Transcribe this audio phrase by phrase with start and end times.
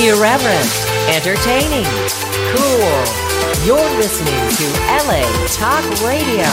[0.00, 0.70] Irreverent,
[1.12, 1.84] entertaining,
[2.56, 3.04] cool.
[3.66, 4.66] You're listening to
[5.04, 5.20] LA
[5.52, 6.48] Talk Radio.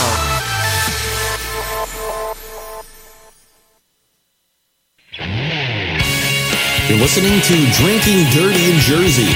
[6.90, 9.32] You're listening to Drinking Dirty in Jersey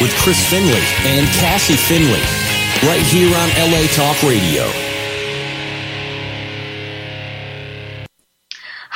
[0.00, 2.22] with Chris Finley and Cassie Finley,
[2.88, 4.89] right here on LA Talk Radio.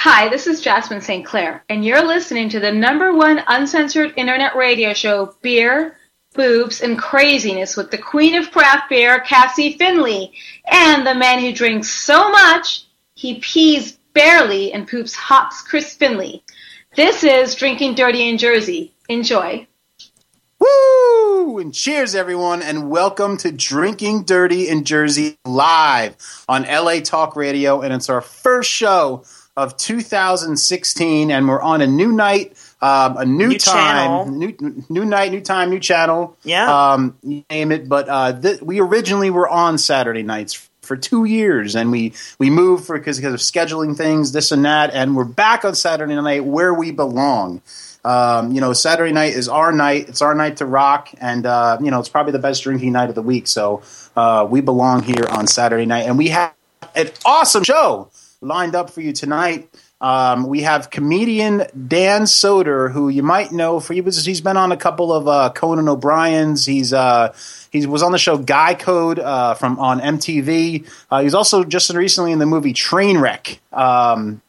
[0.05, 1.25] Hi, this is Jasmin St.
[1.25, 5.97] Claire, and you're listening to the number one uncensored internet radio show, Beer,
[6.35, 10.35] Boobs, and Craziness with the queen of craft beer, Cassie Finley,
[10.67, 16.45] and the man who drinks so much he pees barley and poops hops, Chris Finley.
[16.95, 18.93] This is Drinking Dirty in Jersey.
[19.09, 19.67] Enjoy.
[20.59, 21.59] Woo!
[21.59, 26.17] And cheers, everyone, and welcome to Drinking Dirty in Jersey live
[26.47, 27.81] on LA Talk Radio.
[27.81, 29.25] And it's our first show
[29.57, 34.25] of 2016, and we're on a new night, um, a new, New channel.
[34.25, 36.37] time, new new night, new time, new channel.
[36.43, 36.93] Yeah.
[36.93, 37.89] um, you name it.
[37.89, 42.51] But uh, th- we originally were on Saturday nights for two years, and we we
[42.51, 46.15] moved for because because of scheduling things, this and that, and we're back on Saturday
[46.15, 47.63] night where we belong.
[48.05, 50.11] Um, you know, Saturday night is our night.
[50.11, 53.09] It's our night to rock, and uh, you know, it's probably the best drinking night
[53.09, 53.47] of the week.
[53.47, 53.83] So
[54.17, 56.53] uh, we belong here on Saturday night, and we have
[56.95, 58.11] an awesome show
[58.45, 59.69] lined up for you tonight.
[60.01, 64.57] Um, we have comedian Dan Soder, who you might know for he was he's been
[64.57, 66.67] on a couple of uh, Conan O'Brien's.
[66.67, 67.35] He's uh,
[67.71, 70.87] he was on the show Guy Code uh, from on MTV.
[71.11, 73.59] Uh, he was also just recently in the movie Trainwreck.
[73.73, 74.43] Um,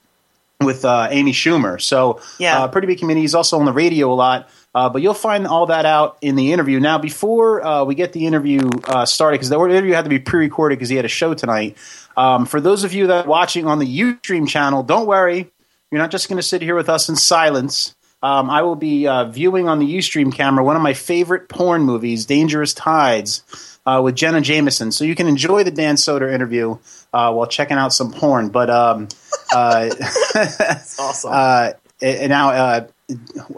[0.62, 1.82] with uh, Amy Schumer.
[1.82, 2.64] So, Yeah.
[2.64, 3.22] uh, pretty big comedian.
[3.22, 4.50] He's also on the radio a lot.
[4.76, 6.82] Uh, but you'll find all that out in the interview.
[6.82, 10.20] Now, before uh, we get the interview uh, started, because the interview had to be
[10.20, 11.78] pre-recorded because he had a show tonight.
[12.18, 15.50] Um, for those of you that are watching on the Ustream channel, don't worry.
[15.92, 17.96] You're not just going to sit here with us in silence.
[18.22, 21.84] Um, I will be uh, viewing on the Ustream camera one of my favorite porn
[21.84, 23.44] movies, Dangerous Tides,
[23.86, 24.92] uh, with Jenna Jameson.
[24.92, 26.80] So you can enjoy the Dan Soder interview
[27.14, 28.50] uh, while checking out some porn.
[28.50, 29.08] But um,
[29.54, 29.90] uh,
[30.34, 31.32] That's awesome.
[31.34, 32.88] uh, and now, uh,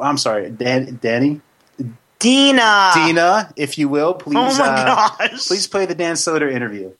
[0.02, 1.41] I'm sorry, Dan, Danny,
[2.19, 2.91] Dina.
[2.94, 5.47] Dina, if you will, please, Oh my uh, gosh.
[5.47, 6.91] please play the Dan Soder interview.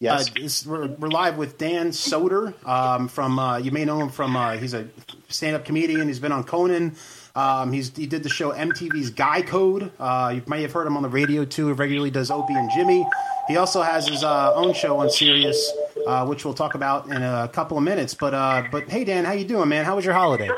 [0.00, 0.28] Yes,
[0.66, 3.38] Uh, we're, we're live with Dan Soder um, from.
[3.38, 4.36] Uh, you may know him from.
[4.36, 4.86] Uh, he's a
[5.28, 6.08] stand-up comedian.
[6.08, 6.96] He's been on Conan.
[7.34, 9.92] Um, he's he did the show MTV's Guy Code.
[9.98, 11.68] Uh, you may have heard him on the radio too.
[11.68, 13.06] He regularly does Opie and Jimmy.
[13.48, 15.72] He also has his uh, own show on Sirius,
[16.06, 18.14] uh, which we'll talk about in a couple of minutes.
[18.14, 19.84] But uh, but hey, Dan, how you doing, man?
[19.84, 20.48] How was your holiday?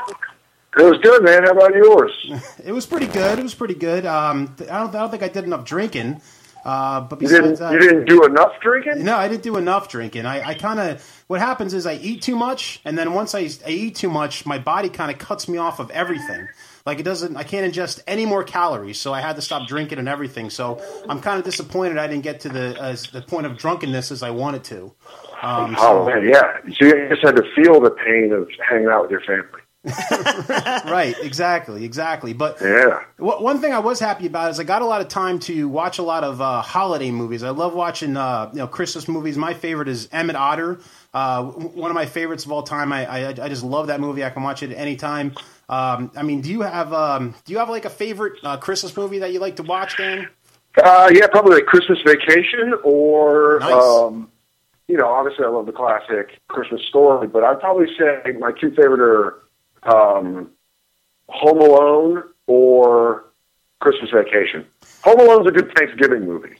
[0.77, 1.43] It was good, man.
[1.43, 2.31] How about yours?
[2.63, 3.39] It was pretty good.
[3.39, 4.05] It was pretty good.
[4.05, 6.21] Um, I don't I don't think I did enough drinking.
[6.65, 7.59] Uh, but You didn't.
[7.71, 9.05] You didn't do enough drinking.
[9.05, 10.25] No, I didn't do enough drinking.
[10.25, 13.49] I, I kind of what happens is I eat too much, and then once I,
[13.65, 16.49] I eat too much, my body kind of cuts me off of everything.
[16.85, 19.99] Like it doesn't, I can't ingest any more calories, so I had to stop drinking
[19.99, 20.49] and everything.
[20.49, 24.11] So I'm kind of disappointed I didn't get to the as the point of drunkenness
[24.11, 24.93] as I wanted to.
[25.41, 26.57] Um, Oh so- man, yeah.
[26.77, 29.61] So you just had to feel the pain of hanging out with your family.
[30.91, 32.33] right, exactly, exactly.
[32.33, 32.99] But Yeah.
[33.17, 35.69] Wh- One thing I was happy about is I got a lot of time to
[35.69, 37.43] watch a lot of uh, holiday movies.
[37.43, 39.37] I love watching uh, you know Christmas movies.
[39.37, 40.79] My favorite is Emmet Otter,
[41.13, 42.91] uh, one of my favorites of all time.
[42.91, 44.23] I, I I just love that movie.
[44.25, 45.33] I can watch it at any time.
[45.69, 48.95] Um, I mean, do you have um, do you have like a favorite uh, Christmas
[48.97, 50.27] movie that you like to watch, Dan?
[50.83, 53.71] Uh, yeah, probably like Christmas Vacation or, Nice.
[53.73, 54.29] um,
[54.87, 58.69] you know, obviously I love the classic Christmas Story, but I'd probably say my two
[58.71, 59.43] favorite are
[59.83, 60.51] um,
[61.29, 63.25] Home Alone or
[63.79, 64.65] Christmas Vacation.
[65.03, 66.55] Home Alone's a good Thanksgiving movie.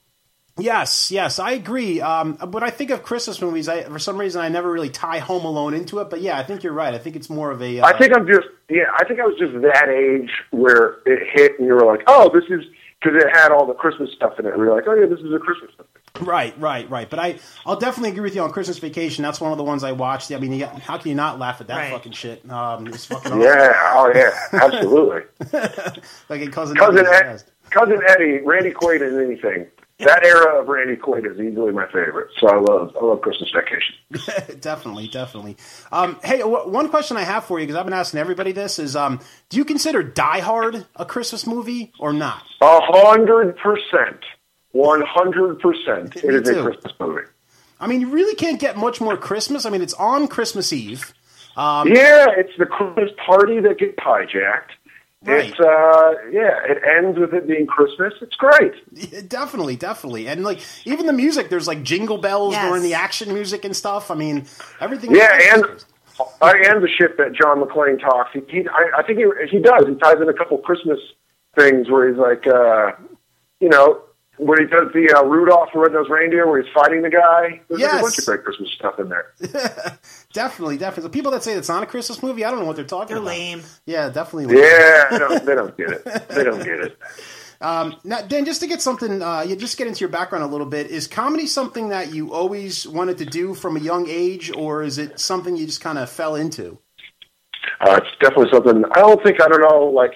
[0.60, 2.02] Yes, yes, I agree.
[2.02, 5.20] Um, when I think of Christmas movies, I, for some reason I never really tie
[5.20, 6.10] Home Alone into it.
[6.10, 6.94] But yeah, I think you're right.
[6.94, 7.80] I think it's more of a.
[7.80, 8.86] Uh, I think I'm just yeah.
[9.00, 12.32] I think I was just that age where it hit, and you were like, "Oh,
[12.34, 12.66] this is,"
[13.00, 14.54] because it had all the Christmas stuff in it.
[14.54, 15.90] And we were like, "Oh yeah, this is a Christmas." Movie.
[16.22, 17.10] Right, right, right.
[17.10, 19.24] But I, I'll definitely agree with you on Christmas Vacation.
[19.24, 20.32] That's one of the ones I watched.
[20.32, 21.92] I mean, you, how can you not laugh at that Right.
[21.92, 22.50] fucking shit?
[22.50, 23.42] Um, it's fucking awesome.
[23.42, 25.22] Yeah, oh yeah, absolutely.
[26.30, 27.52] like in cousin, cousin Eddie's Ed, best.
[27.70, 29.68] cousin Eddie, Randy Quaid in anything.
[30.00, 32.30] That era of Randy Quaid is easily my favorite.
[32.40, 33.96] So I love I love Christmas Vacation.
[34.60, 35.58] definitely, definitely.
[35.92, 38.78] Um, hey, w- one question I have for you because I've been asking everybody this
[38.78, 39.20] is: um,
[39.50, 42.44] Do you consider Die Hard a Christmas movie or not?
[42.62, 44.20] A hundred percent,
[44.72, 46.16] one hundred percent.
[46.18, 46.64] It Me a.
[46.64, 47.22] Christmas movie.
[47.80, 49.66] I mean, you really can't get much more Christmas.
[49.66, 51.14] I mean, it's on Christmas Eve.
[51.56, 54.72] Um, Yeah, it's the Christmas party that gets hijacked.
[55.24, 55.50] Right.
[55.50, 58.14] It's uh yeah, it ends with it being Christmas.
[58.22, 58.74] It's great.
[58.94, 62.68] Yeah, definitely, definitely, and like even the music, there's like jingle bells Yes.
[62.70, 64.12] during the action music and stuff.
[64.12, 64.46] I mean,
[64.80, 65.16] everything.
[65.16, 65.66] Yeah, and
[66.42, 68.32] I am the shit that John McClane talks.
[68.34, 69.88] He, he I, I think he, he does.
[69.88, 71.00] He ties in a couple Christmas
[71.56, 72.92] things where he's like, uh,
[73.60, 74.00] you know,
[74.38, 77.62] when he does the uh, Rudolph the Red-Nosed Reindeer, where he's fighting the guy.
[77.68, 78.00] There's like Yes.
[78.00, 79.34] a bunch of great Christmas stuff in there.
[80.34, 81.04] definitely, definitely.
[81.04, 83.08] The people that say it's not a Christmas movie, I don't know what they're talking
[83.16, 83.28] They're about.
[83.30, 83.62] lame.
[83.86, 84.56] Yeah, definitely.
[84.56, 84.64] lame.
[84.64, 86.04] Yeah, they don't, they don't get it.
[86.30, 86.98] They don't get it.
[87.60, 90.68] Now, Dan, just to get something, uh, you just get into your background a little
[90.68, 90.88] bit.
[90.92, 94.98] Is comedy something that you always wanted to do from a young age, or is
[95.00, 96.78] it something you just kind of fell into?
[97.82, 98.84] Uh, it's definitely something.
[98.92, 99.86] I don't think I don't know.
[99.86, 100.14] Like,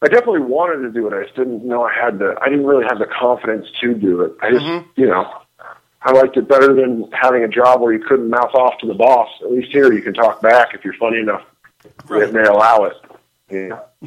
[0.00, 1.12] I definitely wanted to do it.
[1.12, 2.36] I just didn't know I had the.
[2.40, 4.32] I didn't really have the confidence to do it.
[4.40, 5.00] I just, mm-hmm.
[5.00, 5.28] you know,
[6.02, 8.94] I liked it better than having a job where you couldn't mouth off to the
[8.94, 9.28] boss.
[9.42, 11.42] At least here, you can talk back if you're funny enough.
[12.06, 12.22] Right.
[12.24, 12.94] And they allow it.
[13.50, 13.80] Yeah.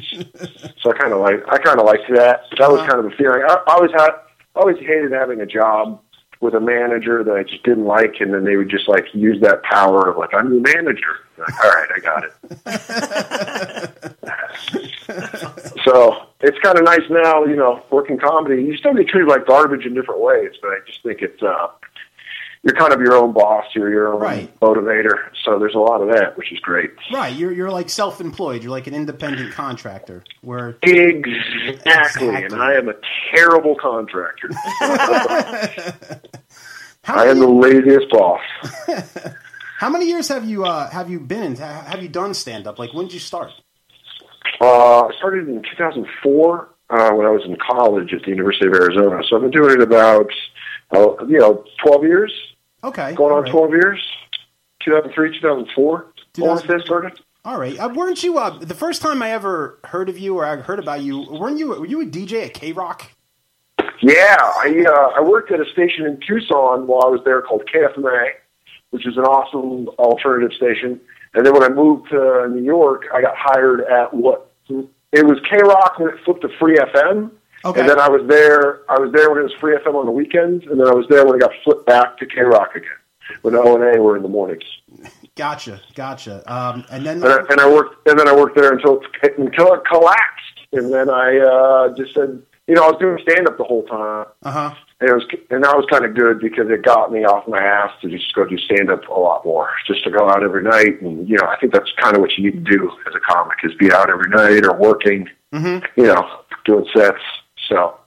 [0.80, 1.42] so I kind of like.
[1.48, 2.44] I kind of liked that.
[2.58, 2.90] That was uh-huh.
[2.90, 3.42] kind of the feeling.
[3.46, 4.10] I, I always had.
[4.54, 6.00] I always hated having a job
[6.42, 9.40] with a manager that I just didn't like, and then they would just like use
[9.42, 11.14] that power of like, I'm the manager.
[11.38, 12.32] Like, all right, I got it.
[15.84, 18.62] so it's kind of nice now, you know, working comedy.
[18.62, 21.68] You still get treated like garbage in different ways, but I just think it's uh,
[22.64, 23.64] you're kind of your own boss.
[23.74, 24.60] You're your own Right.
[24.60, 25.14] motivator.
[25.44, 26.90] So there's a lot of that, which is great.
[27.12, 28.62] Right, you're you're like self-employed.
[28.62, 30.22] You're like an independent contractor.
[30.42, 32.28] Where Exactly, Exactly.
[32.44, 32.94] and I am a
[33.34, 34.50] terrible contractor.
[37.04, 38.40] I am the laziest boss.
[39.78, 41.56] how many years have you uh, have you been in?
[41.56, 42.78] Have you done stand up?
[42.78, 43.50] Like when did you start?
[44.60, 48.74] Uh, I started in 2004 uh, when I was in college at the University of
[48.74, 49.22] Arizona.
[49.28, 50.30] So I've been doing it about,
[50.94, 52.32] uh, you know, 12 years,
[52.84, 53.50] Okay, going on right.
[53.52, 54.00] 12 years.
[54.84, 56.06] 2003, 2004.
[56.38, 57.20] I want to say I started.
[57.44, 60.44] All right, uh, weren't you uh, the first time I ever heard of you or
[60.44, 61.26] I heard about you?
[61.30, 63.10] Weren't you were you a DJ at K Rock?
[64.00, 67.62] Yeah, I uh, I worked at a station in Tucson while I was there called
[67.72, 68.30] KFMA,
[68.90, 71.00] which is an awesome alternative station.
[71.34, 75.38] And then when I moved to New York, I got hired at what it was
[75.48, 77.30] K Rock when it flipped to Free FM.
[77.64, 77.80] Okay.
[77.80, 78.80] And then I was there.
[78.90, 81.06] I was there when it was Free FM on the weekends, and then I was
[81.08, 82.90] there when it got flipped back to K Rock again.
[83.42, 84.64] When O and A were in the mornings,
[85.34, 86.42] Gotcha, gotcha.
[86.52, 89.38] Um, and then and I, and I worked, and then I worked there until it,
[89.38, 93.48] until it collapsed, and then I uh, just said, you know, I was doing stand
[93.48, 94.74] up the whole time, uh huh.
[95.02, 97.60] And it was, and that was kind of good because it got me off my
[97.60, 100.62] ass to just go do stand up a lot more, just to go out every
[100.62, 103.14] night, and you know, I think that's kind of what you need to do as
[103.14, 105.84] a comic is be out every night or working, Mhm.
[105.96, 106.24] you know,
[106.64, 107.18] doing sets.
[107.68, 107.98] So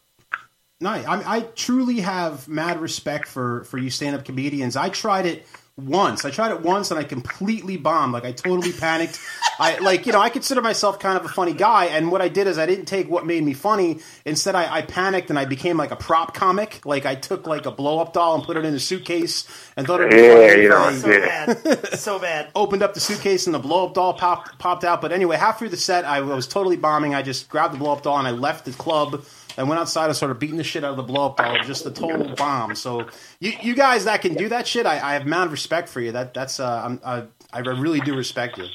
[0.82, 4.76] No, I, I truly have mad respect for for you stand up comedians.
[4.76, 5.46] I tried it
[5.78, 6.26] once.
[6.26, 8.14] I tried it once and I completely bombed.
[8.14, 9.20] Like I totally panicked.
[9.60, 12.30] I like you know I consider myself kind of a funny guy, and what I
[12.30, 14.02] did is I didn't take what made me funny.
[14.26, 16.86] Instead, I, I panicked and I became like a prop comic.
[16.86, 19.88] Like I took like a blow up doll and put it in a suitcase and
[19.88, 21.20] thought it was Yeah, funny you know, So Yeah.
[21.20, 21.58] bad.
[21.94, 22.52] So bad.
[22.56, 25.02] opened up the suitcase and the blow up doll popped popped out.
[25.02, 27.16] But anyway, half through the set, I was totally bombing.
[27.16, 29.26] I just grabbed the blow up doll and I left the club.
[29.58, 31.86] I went outside and started beating the shit out of the blow up was just
[31.86, 32.76] a total bomb.
[32.76, 33.08] So
[33.40, 36.12] you you guys that can do that shit, I, I have mad respect for you.
[36.12, 37.24] That that's uh, I'm, I
[37.54, 38.66] I really do respect you.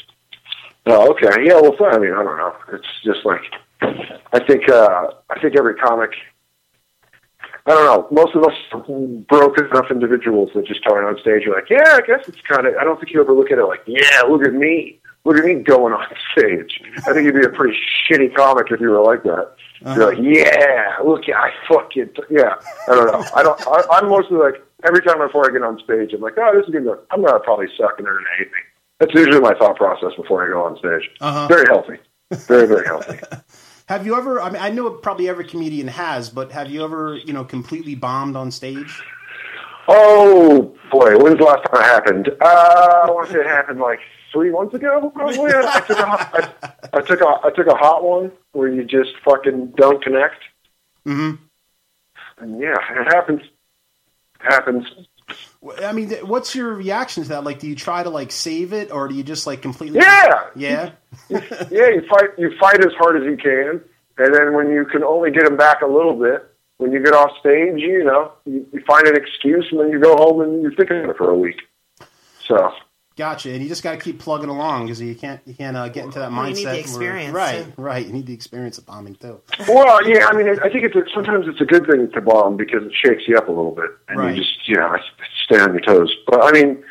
[0.87, 1.45] Oh, okay.
[1.45, 2.55] Yeah, well, I mean, I don't know.
[2.73, 3.43] It's just like
[4.33, 6.11] I think uh, I think every comic.
[7.67, 8.23] I don't know.
[8.23, 8.55] Most of us
[9.29, 12.67] broken enough individuals that just coming on stage You're like, yeah, I guess it's kind
[12.67, 12.75] of.
[12.81, 15.45] I don't think you ever look at it like, yeah, look at me, look at
[15.45, 16.81] me going on stage.
[17.07, 17.77] I think you'd be a pretty
[18.09, 19.53] shitty comic if you were like that.
[19.85, 22.55] You're like, yeah, look, I fucking, yeah.
[22.87, 23.25] I don't know.
[23.35, 23.61] I don't.
[23.67, 26.67] I, I'm mostly like every time before I get on stage, I'm like, oh, this
[26.67, 26.85] is gonna.
[26.85, 28.59] go, I'm gonna probably suck and they're gonna hate me.
[28.99, 31.11] That's usually my thought process before I go on stage.
[31.21, 31.49] Uh-huh.
[31.49, 31.97] Very healthy.
[32.47, 33.19] Very, very healthy.
[33.89, 34.41] Have you ever?
[34.41, 37.97] I mean, I know probably every comedian has, but have you ever you know completely
[37.97, 39.03] bombed on stage?
[39.89, 42.29] Oh boy, when's the last time it happened?
[42.41, 43.99] Uh, I want to say it happened like
[44.33, 45.53] three months ago, probably.
[45.53, 48.69] I, I took a, hot- I, I took a, I took a hot one where
[48.69, 50.43] you just fucking don't connect.
[51.07, 51.43] Mm-hmm.
[52.43, 53.43] And yeah, it happens.
[53.43, 54.87] It happens.
[55.85, 57.45] I mean, what's your reaction to that?
[57.45, 60.01] Like, do you try to like save it, or do you just like completely?
[60.01, 60.91] Yeah, Yeah.
[61.29, 61.39] yeah.
[61.71, 63.81] You fight, you fight as hard as you can,
[64.19, 66.47] and then when you can only get them back a little bit,
[66.79, 70.01] when you get off stage, you know, you, you find an excuse, and then you
[70.01, 71.61] go home and you're thinking of it for a week.
[72.47, 72.73] So
[73.21, 73.51] Gotcha.
[73.53, 76.07] And you just got to keep plugging along because you can't you can't uh, get
[76.07, 76.57] into that Well, mindset.
[76.59, 77.65] you need the where- right?
[77.67, 77.73] too.
[77.77, 78.07] Right.
[78.07, 79.43] You need the experience of bombing too.
[79.69, 82.57] Well, yeah, I mean, I think it's a, sometimes it's a good thing to bomb
[82.57, 84.35] because it shakes you up a little bit, and Right.
[84.35, 84.97] you just you know
[85.45, 86.11] stay on your toes.
[86.27, 86.83] But I mean,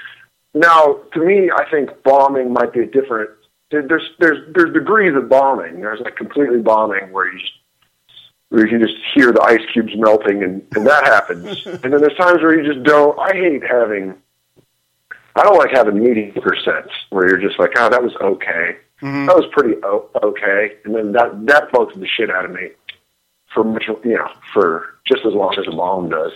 [0.54, 3.32] now to me, I think bombing might be a different.
[3.72, 5.82] There's there's there's degrees of bombing.
[5.82, 7.54] There's like completely bombing where you just
[8.50, 11.66] where you can just hear the ice cubes melting, and, and that happens.
[11.66, 13.18] and then there's times where you just don't.
[13.18, 14.14] I hate having.
[15.36, 18.78] I don't like having mediocre sets where you're just like, oh, that was okay.
[19.28, 22.70] That was pretty o- okay, and then that that bugs the shit out of me
[23.54, 26.32] for much, you know, for just as long as a mom does.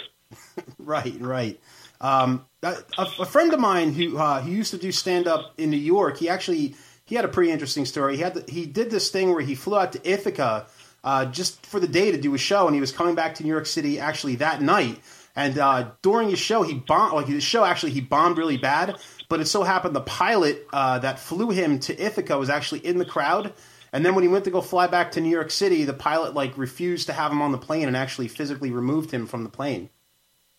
[0.79, 1.59] Right, right.
[2.01, 5.69] Um, a, a friend of mine who uh, who used to do stand up in
[5.69, 8.15] New York, he actually he had a pretty interesting story.
[8.15, 10.65] He had the, he did this thing where he flew out to Ithaca
[11.03, 13.43] uh, just for the day to do a show, and he was coming back to
[13.43, 14.99] New York City actually that night.
[15.35, 18.97] And uh, during his show, he bombed like his show actually he bombed really bad.
[19.29, 22.99] But it so happened the pilot uh, that flew him to Ithaca was actually in
[22.99, 23.53] the crowd.
[23.91, 26.33] And then when he went to go fly back to New York City, the pilot
[26.33, 29.49] like refused to have him on the plane and actually physically removed him from the
[29.49, 29.89] plane.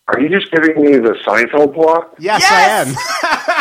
[0.07, 2.13] Are you just giving me the Seinfeld plot?
[2.19, 2.95] Yes, Yes!
[3.23, 3.45] I am.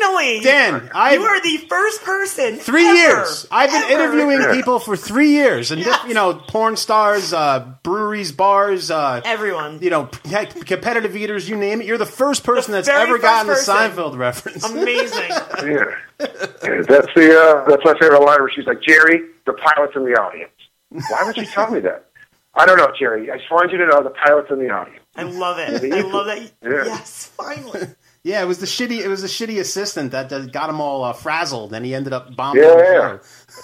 [0.00, 2.56] Finally, Dan, I you are the first person.
[2.56, 3.46] three ever, years.
[3.50, 3.92] I've been ever.
[4.18, 6.04] interviewing people for three years, and Yes.
[6.06, 9.78] you know, porn stars, uh, breweries, bars, uh, everyone.
[9.82, 11.86] you know, heck, competitive eaters, you name it.
[11.86, 13.74] You're the first person The that's ever gotten the person.
[13.74, 14.64] Seinfeld reference.
[14.64, 15.30] Amazing.
[15.64, 15.84] Yeah.
[16.20, 20.04] Yeah, that's the uh, that's my favorite line where she's like, Jerry, the pilot's in
[20.04, 20.52] the audience.
[20.90, 22.06] Why would you tell me that?
[22.54, 23.30] I don't know, Jerry.
[23.32, 25.00] I just wanted you to know the pilot's in the audience.
[25.16, 25.92] I love it.
[25.92, 26.38] I love that.
[26.62, 26.84] Yeah.
[26.86, 27.80] Yes, finally.
[28.24, 29.00] Yeah, it was the shitty.
[29.00, 32.14] It was the shitty assistant that uh, got him all uh, frazzled, and he ended
[32.14, 32.62] up bombing.
[32.62, 33.20] Yeah, the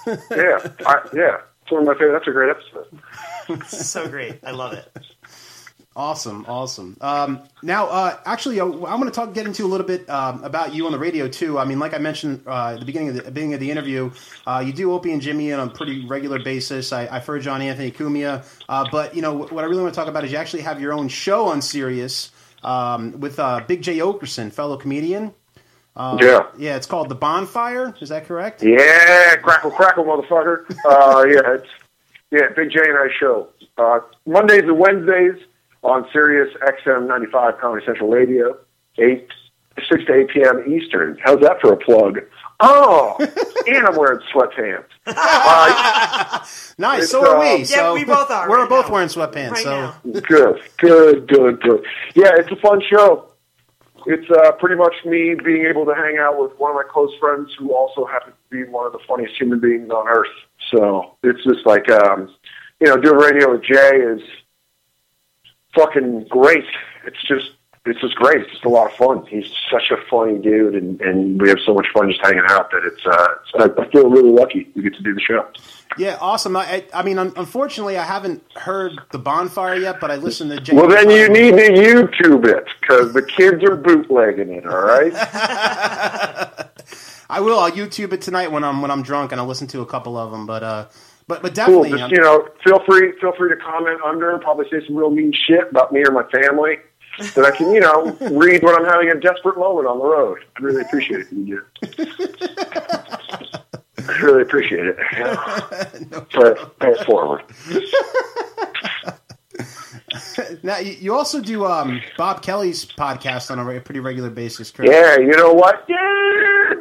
[0.07, 0.19] yeah.
[0.29, 0.37] show.
[0.37, 1.41] Yeah, I, yeah.
[1.63, 2.13] It's one of my favorite.
[2.13, 3.67] That's a great episode.
[3.67, 4.39] so great.
[4.45, 4.87] I love it.
[5.97, 6.97] Awesome, awesome.
[7.01, 10.45] Um, now, uh, actually, uh, I'm going to talk, get into a little bit um,
[10.45, 11.59] about you on the radio too.
[11.59, 14.11] I mean, like I mentioned uh, at the beginning of the beginning of the interview,
[14.47, 16.93] uh, you do Opie and Jimmy on a pretty regular basis.
[16.93, 19.99] I, I've heard John Anthony Cumia, uh, but you know what I really want to
[19.99, 22.31] talk about is you actually have your own show on Sirius
[22.63, 25.35] um, with uh, Big Jay Oakerson, fellow comedian.
[25.97, 26.47] yeah.
[26.59, 27.95] Yeah, it's called The Bonfire.
[28.01, 28.63] Is that correct?
[28.63, 30.65] Yeah, crackle, crackle, motherfucker.
[30.85, 31.69] Uh, yeah, it's
[32.31, 33.49] yeah, Big Jay and I show
[33.79, 35.43] uh, Mondays and Wednesdays
[35.83, 38.57] on Sirius XM 95 Comedy Central Radio,
[38.99, 39.29] eight
[39.89, 40.65] six to eight p.m.
[40.73, 41.19] Eastern.
[41.25, 42.21] How's that for a plug?
[42.61, 43.17] Oh,
[43.67, 44.85] and I'm wearing sweatpants.
[45.07, 46.45] Uh,
[46.79, 47.11] Nice.
[47.11, 47.65] So are we.
[47.65, 48.93] so we both are We're right both now.
[48.95, 49.51] wearing sweatpants.
[49.51, 50.01] Right so now.
[50.05, 51.85] good, good, good, good.
[52.15, 53.27] Yeah, it's a fun show.
[54.07, 57.11] It's uh, pretty much me being able to hang out with one of my close
[57.21, 60.31] friends who also happens to be one of the funniest human beings on earth.
[60.71, 62.35] So it's just like, um,
[62.81, 64.23] you know, doing radio with Jay is
[65.75, 66.65] fucking great.
[67.05, 67.51] It's just,
[67.87, 68.43] it's just great.
[68.43, 69.25] It's just a lot of fun.
[69.27, 72.71] He's such a funny dude, and, and we have so much fun just hanging out
[72.73, 73.29] that it's, uh,
[73.65, 75.47] it's I feel really lucky we get to do the show.
[75.97, 76.57] Yeah, awesome.
[76.57, 80.61] I, I, mean, unfortunately, I haven't heard the bonfire yet, but I listened to.
[80.61, 84.67] Jay Well, then you need to YouTube it because the kids are bootlegging it.
[84.67, 85.13] All right.
[87.31, 87.59] I will.
[87.59, 90.17] I'll YouTube it tonight when I'm when I'm drunk, and I'll listen to a couple
[90.17, 90.47] of them.
[90.47, 90.87] But uh,
[91.27, 91.83] but but cool.
[91.85, 94.39] definitely, Just um, you know, feel free feel free to comment under.
[94.39, 96.79] Probably say some real mean shit about me or my family
[97.35, 100.39] that I can you know read when I'm having a desperate moment on the road.
[100.57, 101.63] I'd really appreciate it if you do.
[104.09, 104.97] I really appreciate it.
[106.31, 107.43] Pay, pay it forward.
[110.63, 114.71] now you, you also do um, Bob Kelly's podcast on a re- pretty regular basis,
[114.71, 114.93] correct?
[114.93, 115.85] Yeah, you know what?
[115.89, 116.73] Yeah,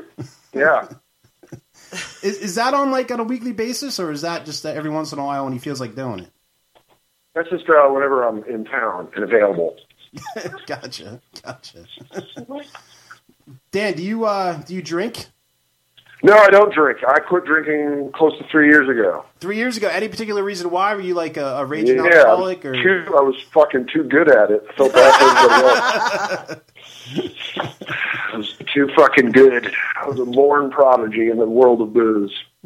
[0.53, 0.89] yeah.
[2.21, 5.11] Is, is that on like on a weekly basis, or is that just every once
[5.11, 6.29] in a while when he feels like doing it?
[7.33, 9.75] That's just uh, whenever I'm in town and available.
[10.65, 11.85] gotcha, gotcha.
[13.71, 15.27] Dan, do you uh, do you drink?
[16.21, 16.99] No, I don't drink.
[17.07, 19.23] I quit drinking close to three years ago.
[19.39, 20.93] Three years ago, any particular reason why?
[20.93, 24.29] Were you like a, a raging Yeah, alcoholic, or too, I was fucking too good
[24.29, 24.65] at it.
[24.69, 26.59] I felt bad for everybody else.
[28.33, 29.73] I was too fucking good.
[29.95, 32.37] I was a born prodigy in the world of booze.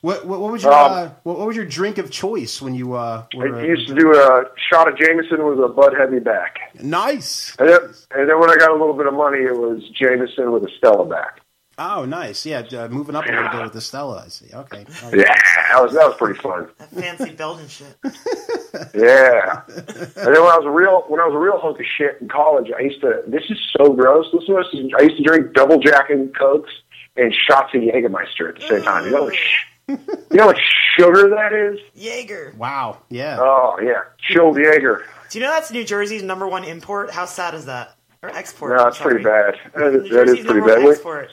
[0.00, 2.74] what, what, what was your Um, uh, what, what was your drink of choice when
[2.74, 5.94] you uh, were I uh, used to do a shot of Jameson with a Bud
[5.98, 6.58] Heavy back.
[6.82, 7.54] nice?
[7.58, 7.80] And then,
[8.12, 10.70] and then when I got a little bit of money, it was Jameson with a
[10.78, 11.40] Stella back.
[11.82, 12.44] Oh, nice.
[12.44, 14.24] Yeah, uh, moving up a little bit with the Stella.
[14.26, 14.52] I see.
[14.52, 14.84] Okay.
[15.04, 15.16] okay.
[15.18, 15.34] Yeah,
[15.72, 16.68] that was that was pretty fun.
[16.78, 17.96] That fancy Belgian shit.
[18.94, 19.62] Yeah.
[19.68, 22.18] And then when I was a real when I was a real hunk of shit
[22.20, 24.26] in college, I used to this is so gross.
[24.32, 24.92] Listen to this.
[24.98, 26.70] I used to drink double jack and cokes
[27.16, 29.04] and shots of Jägermeister at the same time.
[29.06, 30.58] You know what sh- you know what
[30.96, 31.78] sugar that is?
[31.94, 32.54] Jaeger.
[32.56, 32.98] Wow.
[33.08, 33.38] Yeah.
[33.40, 34.02] Oh yeah.
[34.18, 35.04] Chilled Jaeger.
[35.30, 37.10] Do you know that's New Jersey's number one import?
[37.10, 37.96] How sad is that?
[38.22, 38.76] Or export?
[38.76, 39.54] No, I'm it's pretty bad.
[39.74, 40.90] That is, that is pretty number one bad.
[40.90, 41.30] export.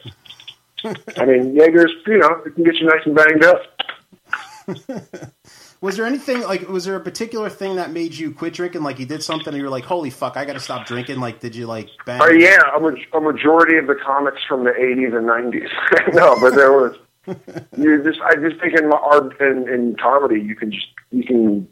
[1.18, 3.62] I mean, Jaeger's, you know, it can get you nice and banged up.
[5.80, 6.68] Was there anything like?
[6.68, 8.82] Was there a particular thing that made you quit drinking?
[8.82, 11.20] Like you did something, and you were like, "Holy fuck, I got to stop drinking."
[11.20, 12.20] Like, did you like bang?
[12.20, 16.14] Oh yeah, a, a majority of the comics from the '80s and '90s.
[16.16, 16.98] no, but there was
[17.78, 21.68] you just I just think in art and in comedy you can just you can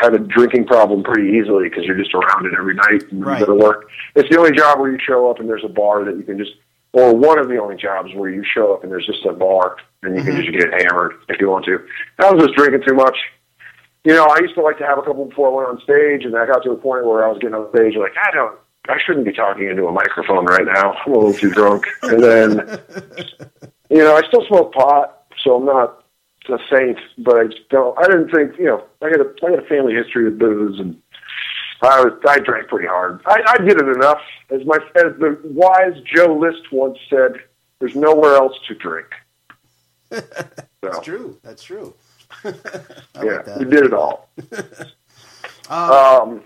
[0.00, 3.40] have a drinking problem pretty easily because you're just around it every night and Right.
[3.40, 3.88] you go to work.
[4.14, 6.38] It's the only job where you show up and there's a bar that you can
[6.38, 6.52] just,
[6.92, 9.76] or one of the only jobs where you show up and there's just a bar
[10.02, 10.42] and you can mm-hmm.
[10.42, 11.78] just get hammered if you want to.
[12.18, 13.16] I was just drinking too much.
[14.04, 16.24] You know, I used to like to have a couple before I went on stage,
[16.24, 18.56] and I got to a point where I was getting on stage like I don't.
[18.88, 20.92] I shouldn't be talking into a microphone right now.
[20.92, 21.86] I'm a little too drunk.
[22.02, 22.56] And then,
[23.90, 26.04] you know, I still smoke pot, so I'm not
[26.48, 27.98] a saint, but I don't.
[27.98, 30.78] I didn't think, you know, I got a I got a family history with booze,
[30.78, 31.00] and
[31.82, 33.20] I was I drank pretty hard.
[33.26, 37.32] I, I did it enough, as my as the wise Joe List once said.
[37.78, 39.06] There's nowhere else to drink.
[40.08, 41.38] That's true.
[41.42, 41.94] That's true.
[42.44, 42.52] I
[43.16, 43.58] yeah, like that.
[43.58, 44.30] we did it all.
[45.68, 46.42] um,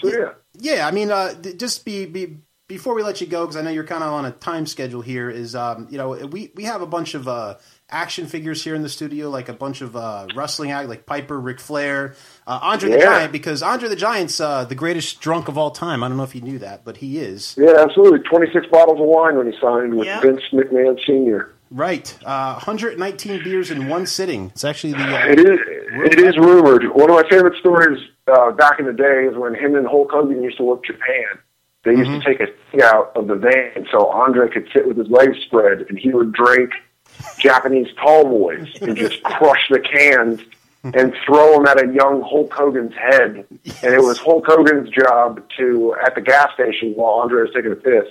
[0.00, 2.36] so yeah, Yeah, I mean, uh, just be, be
[2.68, 5.00] before we let you go, because I know you're kind of on a time schedule
[5.00, 5.30] here.
[5.30, 7.56] Is um, you know, we we have a bunch of uh,
[7.90, 11.40] action figures here in the studio, like a bunch of uh, wrestling act, like Piper,
[11.40, 12.14] Ric Flair,
[12.46, 16.04] uh, Andre the Giant, because Andre the Giant's uh, the greatest drunk of all time.
[16.04, 17.56] I don't know if you knew that, but he is.
[17.58, 18.20] yeah, absolutely.
[18.20, 20.20] Twenty six bottles of wine when he signed with Yeah.
[20.20, 21.54] Vince McMahon Senior.
[21.70, 24.46] Right, uh, 119 beers in one sitting.
[24.54, 25.58] It's actually the uh, It is.
[26.12, 26.84] It is rumored.
[26.94, 30.10] One of my favorite stories uh, back in the day is when him and Hulk
[30.10, 31.38] Hogan used to work Japan.
[31.88, 34.98] They used to take a thing out of the van so Andre could sit with
[34.98, 36.70] his legs spread and he would drink
[37.38, 40.40] Japanese tall boys and just crush the cans
[40.84, 43.46] and throw them at a young Hulk Hogan's head.
[43.50, 47.72] And it was Hulk Hogan's job to, at the gas station while Andre was taking
[47.72, 48.06] a piss,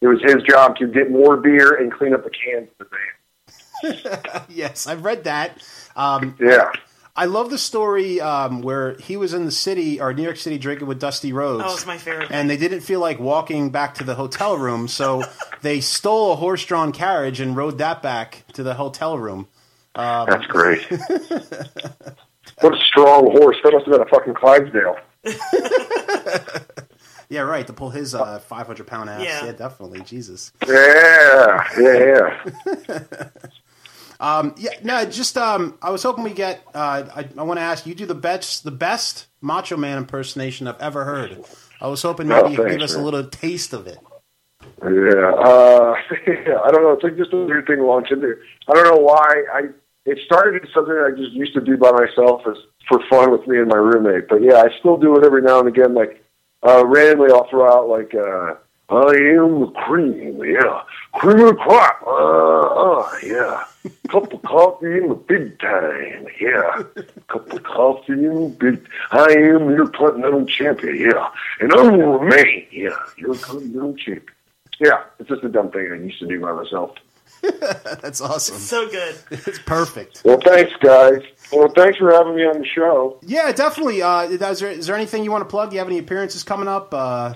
[0.00, 3.94] it was his job to get more beer and clean up the cans of the
[4.16, 4.44] van.
[4.48, 5.62] yes, I've read that.
[5.96, 6.70] Um, Yeah.
[7.18, 10.56] I love the story um, where he was in the city or New York City
[10.56, 11.64] drinking with Dusty Rhodes.
[11.66, 12.30] Oh, it's my favorite.
[12.30, 15.24] And they didn't feel like walking back to the hotel room, so
[15.62, 19.48] they stole a horse-drawn carriage and rode that back to the hotel room.
[19.96, 20.88] That's great.
[22.60, 23.56] what a strong horse.
[23.64, 24.96] That must have been a fucking Clydesdale.
[27.30, 27.66] Yeah, right.
[27.66, 29.22] To pull his uh, 500 pound ass.
[29.22, 29.44] Yeah.
[29.44, 29.52] Yeah.
[29.52, 30.00] definitely.
[30.00, 30.50] Jesus.
[30.66, 32.40] Yeah, yeah,
[32.88, 33.28] yeah.
[34.20, 36.62] Um, yeah, no, just um, I was hoping we get.
[36.74, 40.66] Uh, I, I want to ask you do the best, the best Macho Man impersonation
[40.66, 41.44] I've ever heard.
[41.80, 43.98] I was hoping maybe Oh, you could give us a little taste of it.
[44.82, 45.94] Yeah, uh,
[46.64, 46.92] I don't know.
[46.92, 48.34] It's like just a weird thing to launch into.
[48.68, 49.44] I don't know why.
[49.52, 49.62] I
[50.04, 52.56] it started as something I just used to do by myself as
[52.88, 54.28] for fun with me and my roommate.
[54.28, 55.94] But yeah, I still do it every now and again.
[55.94, 56.24] Like
[56.66, 58.54] uh, randomly, I'll throw out like uh,
[58.90, 60.42] I am the cream.
[60.42, 62.02] Yeah, cream of the crop.
[62.06, 63.64] Uh, uh, yeah.
[64.08, 66.26] Cup of coffee in the big time.
[66.40, 66.82] Yeah.
[67.28, 68.88] Cup of coffee in the big.
[69.10, 70.96] I am your continental champion.
[70.96, 71.28] Yeah,
[71.60, 72.66] and I will remain.
[72.70, 74.34] Yeah, your continental champion.
[74.80, 76.92] Yeah, it's just a dumb thing I used to do by myself.
[78.00, 78.56] That's awesome.
[78.56, 79.16] so good.
[79.30, 80.22] It's perfect.
[80.24, 81.22] Well, thanks, guys.
[81.52, 83.18] Well, thanks for having me on the show.
[83.22, 84.02] Yeah, definitely.
[84.02, 85.70] Uh, is, there, is there anything you want to plug?
[85.70, 86.92] Do you have any appearances coming up?
[86.92, 87.34] Uh,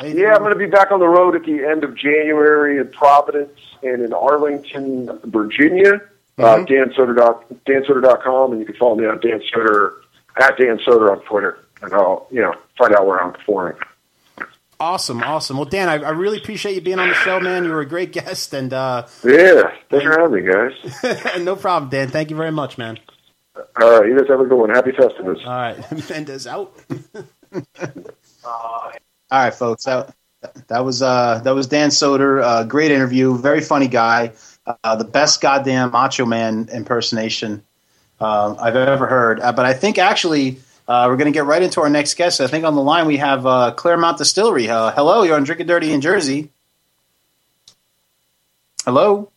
[0.00, 2.78] anything- Yeah, I'm going to be back on the road at the end of January
[2.78, 6.00] in Providence and in Arlington, Virginia.
[6.38, 9.90] Uh, Dan Soder dot dansoder.com, and you can follow me on Dan Soder
[10.36, 13.76] at Dan Soder on Twitter, and I'll you know find out where I'm performing.
[14.78, 15.56] Awesome, awesome.
[15.56, 17.64] Well, Dan, I, I really appreciate you being on the show, man.
[17.64, 21.40] You were a great guest, and uh, Yeah, thanks for having me, guys.
[21.44, 22.06] no problem, Dan.
[22.10, 23.00] Thank you very much, man.
[23.56, 24.70] All right, you guys have a good one.
[24.70, 25.44] Happy Festivus.
[25.44, 26.72] All right, Mendez out.
[28.44, 28.90] Uh,
[29.30, 29.84] All right, folks.
[29.84, 30.14] That
[30.68, 32.42] that was uh, that was Dan Soder.
[32.42, 33.36] Uh, great interview.
[33.36, 34.32] Very funny guy.
[34.66, 37.62] Uh, the best goddamn Macho Man impersonation
[38.20, 39.40] uh, I've ever heard.
[39.40, 42.40] Uh, but I think actually uh, we're going to get right into our next guest.
[42.40, 44.68] I think on the line we have uh, Claremont Distillery.
[44.68, 46.50] Uh, hello, you're on Drinking Dirty in Jersey.
[48.84, 49.30] Hello,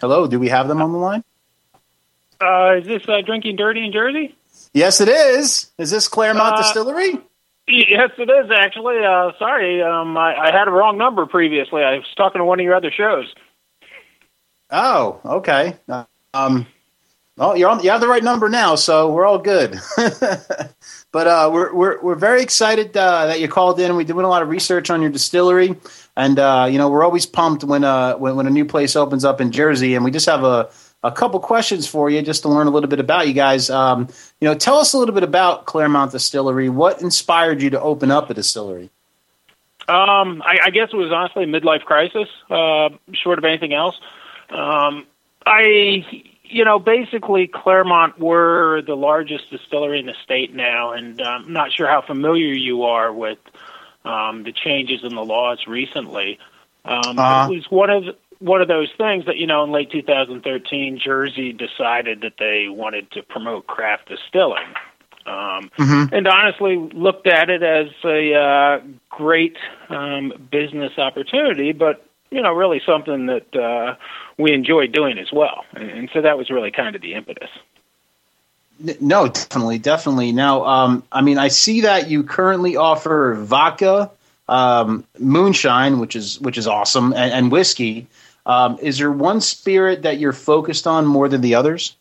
[0.00, 0.26] hello.
[0.26, 1.24] Do we have them on the line?
[2.40, 4.34] Uh, is this uh, drinking dirty in Jersey?
[4.72, 5.70] Yes, it is.
[5.78, 7.18] Is this Claremont Distillery?
[7.70, 8.98] Yes, it is actually.
[9.04, 11.82] Uh, sorry, um, I, I had a wrong number previously.
[11.82, 13.32] I was talking to one of your other shows.
[14.70, 15.76] Oh, okay.
[16.34, 16.66] Um,
[17.36, 17.82] well, you're on.
[17.82, 19.78] You have the right number now, so we're all good.
[19.96, 23.96] but uh, we're we're we're very excited uh, that you called in.
[23.96, 25.76] We're doing a lot of research on your distillery,
[26.16, 29.24] and uh, you know we're always pumped when uh when, when a new place opens
[29.24, 30.70] up in Jersey, and we just have a
[31.02, 33.70] a couple questions for you just to learn a little bit about you guys.
[33.70, 34.08] Um,
[34.40, 36.68] you know, tell us a little bit about Claremont Distillery.
[36.68, 38.90] What inspired you to open up a distillery?
[39.88, 43.98] Um, I, I guess it was honestly a midlife crisis, uh, short of anything else.
[44.50, 45.06] Um,
[45.44, 46.04] I,
[46.44, 51.52] you know, basically Claremont we're the largest distillery in the state now, and um, I'm
[51.52, 53.38] not sure how familiar you are with
[54.04, 56.38] um, the changes in the laws recently.
[56.84, 57.48] Um, Uh-huh.
[57.50, 58.04] It was one of
[58.40, 63.10] one of those things that you know in late 2013, Jersey decided that they wanted
[63.12, 64.74] to promote craft distilling,
[65.26, 66.12] um, Mhm.
[66.12, 69.56] and honestly looked at it as a uh, great
[69.90, 73.94] um, business opportunity, but you know, really something that uh,
[74.38, 77.50] we enjoyed doing as well, and, and so that was really kind of the impetus.
[79.00, 80.32] No, definitely, definitely.
[80.32, 84.10] Now, um, I mean, I see that you currently offer vodka,
[84.48, 88.06] um, moonshine, which is which is awesome, and, and whiskey.
[88.46, 91.96] Um, is there one spirit that you're focused on more than the others?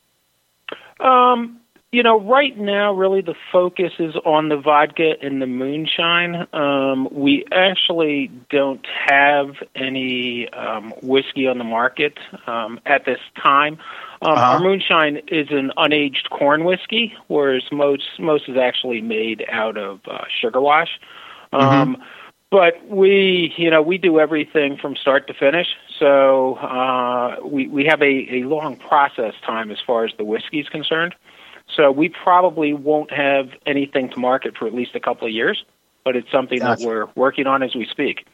[0.99, 1.60] Um,
[1.91, 6.45] you know, right now, really the focus is on the vodka and the moonshine.
[6.54, 13.80] Um, we actually don't have any um, whiskey on the market um, at this time.
[14.21, 14.52] Um, Uh-huh.
[14.52, 20.02] Our moonshine is an unaged corn whiskey, whereas most most is actually made out of
[20.08, 20.99] uh, sugar wash.
[21.54, 22.04] Um,
[22.52, 25.67] But we, you know, we do everything from start to finish.
[26.00, 30.60] So uh, we we have a, a long process time as far as the whiskey
[30.60, 31.14] is concerned.
[31.76, 35.64] So we probably won't have anything to market for at least a couple of years,
[36.04, 36.82] but it's something Gotcha.
[36.82, 38.26] that we're working on as we speak.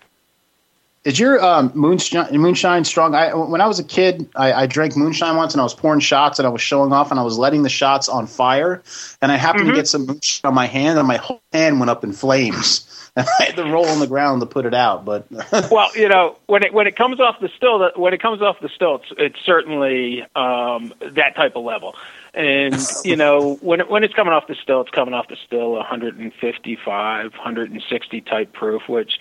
[1.06, 3.14] Is your um, moonshine, moonshine strong?
[3.14, 6.00] I, when I was a kid, I, I drank moonshine once, and I was pouring
[6.00, 8.82] shots, and I was showing off, and I was letting the shots on fire,
[9.22, 9.70] and I happened Mhm.
[9.70, 12.92] to get some moonshine on my hand, and my whole hand went up in flames.
[13.18, 15.06] And I had to roll on the ground to put it out.
[15.06, 15.26] But
[15.72, 18.42] well, you know, when it when it comes off the still, that when it comes
[18.42, 21.96] off the still, it's, it's certainly um, that type of level.
[22.34, 25.38] And you know, when it, when it's coming off the still, it's coming off the
[25.38, 29.18] still 155, 160 type proof, which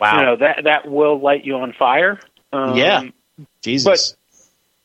[0.00, 2.18] you know that that will light you on fire.
[2.52, 3.02] Um, Yeah.
[3.62, 4.16] Jesus,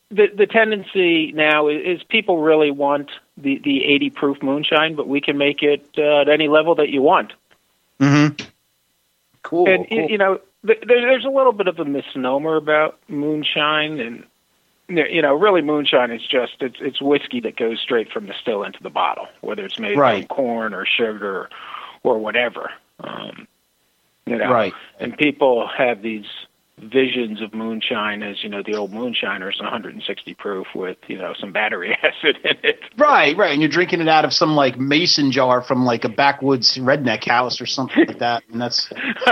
[0.10, 4.96] But the the tendency now is, is people really want the the 80 proof moonshine,
[4.96, 7.34] but we can make it uh, at any level that you want.
[8.00, 8.28] hmm
[9.42, 9.68] cool.
[9.68, 10.10] and cool.
[10.10, 14.24] you know, th- there, there's a little bit of a misnomer about moonshine, and
[14.90, 18.64] you know, really, moonshine is just it's it's whiskey that goes straight from the still
[18.64, 20.28] into the bottle, whether it's made Right.
[20.28, 21.50] from corn or sugar
[22.04, 22.72] or whatever.
[23.00, 23.48] Um,
[24.26, 24.74] you know, Right.
[25.00, 26.26] And people have these
[26.80, 31.52] visions of moonshine as you know the old moonshiners 160 proof with you know some
[31.52, 35.32] battery acid in it Right, right, and you're drinking it out of some like mason
[35.32, 38.92] jar from like a backwoods redneck house or something like that, and that's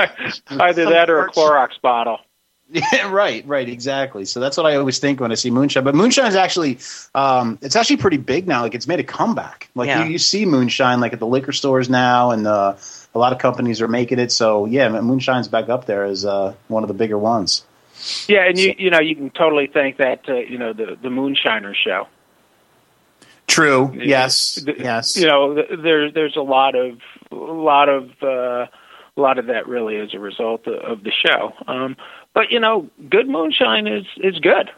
[0.49, 2.19] either that or a Clorox bottle.
[2.71, 4.23] yeah, right, right, exactly.
[4.23, 5.83] So that's what I always think when I see moonshine.
[5.83, 6.77] But moonshine is actually,
[7.13, 8.61] um, it's actually pretty big now.
[8.61, 9.69] Like it's made a comeback.
[9.75, 10.05] Like Yeah.
[10.05, 12.75] you, you see moonshine like at the liquor stores now, and uh,
[13.13, 14.31] a lot of companies are making it.
[14.31, 17.63] So yeah, moonshine's back up there as uh, one of the bigger ones.
[18.27, 21.09] Yeah, and you you know you can totally thank that uh, you know the the
[21.09, 22.07] Moonshiner show.
[23.47, 23.91] True.
[23.93, 24.55] Yes.
[24.55, 25.17] The- Yes.
[25.17, 26.99] You know th- there there's a lot of
[27.31, 28.65] a lot of uh,
[29.17, 31.53] a lot of that really as a result of, the show.
[31.67, 31.97] Um,
[32.33, 34.71] but you know, good moonshine is is good.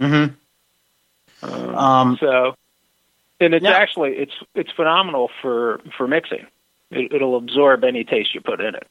[0.00, 0.34] Mm-hmm.
[1.42, 2.54] Um, Um, so,
[3.40, 6.46] and it's now- actually it's it's phenomenal for for mixing.
[6.90, 8.86] It, it'll absorb any taste you put in it.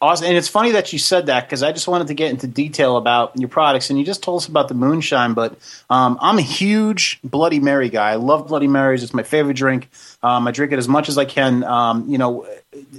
[0.00, 0.26] Awesome.
[0.26, 2.98] And it's funny that you said that because I just wanted to get into detail
[2.98, 3.88] about your products.
[3.88, 5.56] And you just told us about the moonshine, but
[5.88, 8.10] um, I'm a huge Bloody Mary guy.
[8.10, 9.02] I love Bloody Marys.
[9.02, 9.88] It's my favorite drink.
[10.22, 11.64] Um, I drink it as much as I can.
[11.64, 12.46] Um, you know,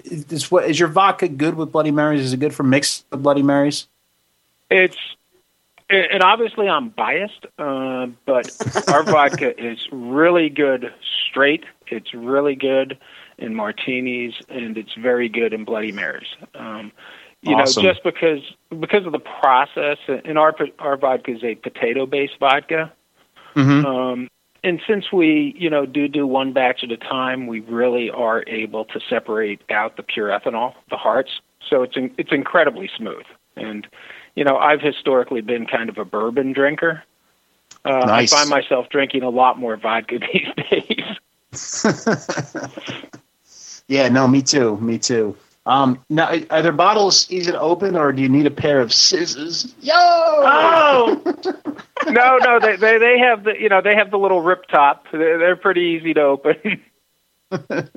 [0.03, 2.21] is, what, is your vodka good with Bloody Marys?
[2.21, 3.88] Is it good for mixed Bloody Marys?
[4.71, 4.97] It's
[5.88, 8.49] and obviously I'm biased, uh, but
[8.89, 10.91] our vodka is really good
[11.29, 11.65] straight.
[11.88, 12.97] It's really good
[13.38, 16.28] in martinis, and it's very good in Bloody Marys.
[16.54, 16.91] Um,
[17.41, 17.84] you Awesome.
[17.84, 18.41] know, just because
[18.80, 22.91] because of the process, and our our vodka is a potato based vodka.
[23.56, 23.86] Mm-hmm.
[23.86, 24.30] Um,
[24.63, 28.43] and since we, you know, do do one batch at a time, we really are
[28.48, 31.39] able to separate out the pure ethanol, the hearts.
[31.69, 33.26] So it's in, it's incredibly smooth.
[33.56, 33.88] And
[34.36, 37.04] you know, I've historically been kind of a bourbon drinker.
[37.86, 38.34] Uh, Nice.
[38.34, 41.06] I find myself drinking a lot more vodka these days.
[43.88, 44.78] yeah, no, me too.
[44.78, 45.36] Me too.
[45.67, 48.93] Um, now, are there bottles easy to open, or do you need a pair of
[48.93, 49.74] scissors?
[49.82, 49.93] Yo!
[49.95, 51.21] Oh
[52.08, 55.08] no, no, they they they have the you know they have the little rip top.
[55.12, 56.84] They're, they're pretty easy to open.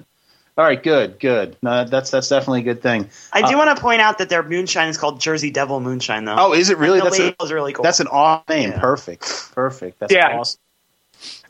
[0.58, 1.56] All right, good, good.
[1.62, 3.08] No, that's that's definitely a good thing.
[3.32, 6.36] I do want to point out that their moonshine is called Jersey Devil Moonshine, though.
[6.36, 6.98] Oh, is it really?
[6.98, 7.82] the That's a, is really cool.
[7.84, 8.70] That's an awesome name.
[8.70, 8.80] Yeah.
[8.80, 9.52] Perfect.
[9.54, 10.00] Perfect.
[10.00, 10.38] That's Yeah.
[10.38, 10.58] awesome.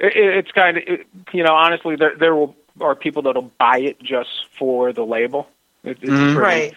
[0.01, 3.51] It, it- it's kind of, it, you know, honestly, there there will, are people that'll
[3.59, 5.49] buy it just for the label.
[5.85, 6.33] It, it's Mhm.
[6.33, 6.75] a pretty, right.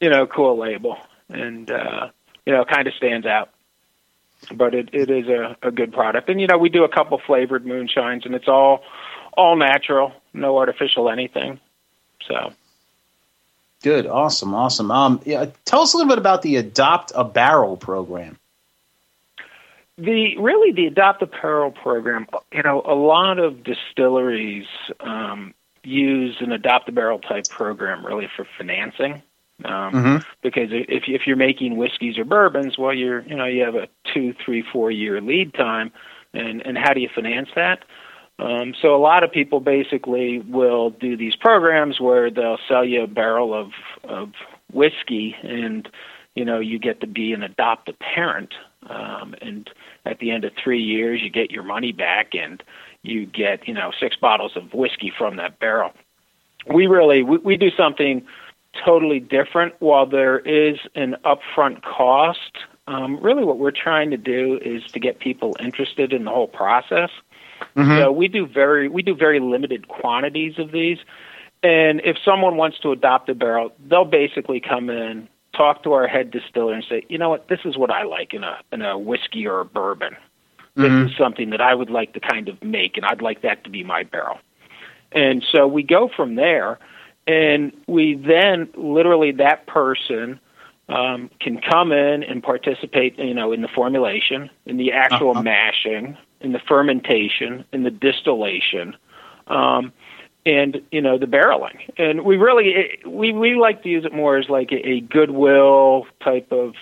[0.00, 2.08] you know, cool label, and uh,
[2.46, 3.50] you know, kind of stands out.
[4.52, 7.18] But it, it is a, a good product, and you know, we do a couple
[7.18, 8.82] flavored moonshines, and it's all
[9.36, 11.58] all natural, no artificial anything.
[12.28, 12.52] So
[13.82, 14.06] Good.
[14.06, 14.54] Awesome.
[14.54, 14.90] Awesome.
[14.90, 18.38] Um, yeah, tell us a little bit about the Adopt a Barrel program.
[19.96, 22.26] The really the adopt a barrel program.
[22.52, 24.66] You know, a lot of distilleries
[25.00, 25.54] um,
[25.84, 29.22] use an adopt a barrel type program really for financing.
[29.64, 30.16] Um, Mm-hmm.
[30.42, 33.88] Because if if you're making whiskeys or bourbons, well, you're you know you have a
[34.12, 35.92] two, three, four year lead time,
[36.32, 37.84] and and how do you finance that?
[38.40, 43.02] Um, so a lot of people basically will do these programs where they'll sell you
[43.02, 43.70] a barrel of
[44.02, 44.32] of
[44.72, 45.88] whiskey, and
[46.34, 48.54] you know you get to be an adoptive parent,
[48.88, 49.68] um, and
[50.04, 52.62] at the end of three years you get your money back, and
[53.02, 55.92] you get you know six bottles of whiskey from that barrel.
[56.66, 58.26] We really we, we do something
[58.84, 59.74] totally different.
[59.78, 65.00] While there is an upfront cost, um, really what we're trying to do is to
[65.00, 67.10] get people interested in the whole process.
[67.98, 70.98] So we do very we do very limited quantities of these,
[71.62, 76.06] and if someone wants to adopt a barrel, they'll basically come in, talk to our
[76.06, 78.82] head distiller, and say, you know what, this is what I like in a in
[78.82, 80.16] a whiskey or a bourbon.
[80.76, 83.62] This is something that I would like to kind of make, and I'd like that
[83.62, 84.38] to be my barrel.
[85.12, 86.80] And so we go from there,
[87.28, 90.40] and we then literally that person
[90.88, 95.42] um, can come in and participate, you know, in the formulation, in the actual Uh-huh.
[95.42, 98.96] mashing, in the fermentation, in the distillation,
[99.46, 99.92] um,
[100.46, 101.78] and you know the barreling.
[101.96, 105.00] And we really it, we we like to use it more as like a, a
[105.00, 106.74] goodwill type of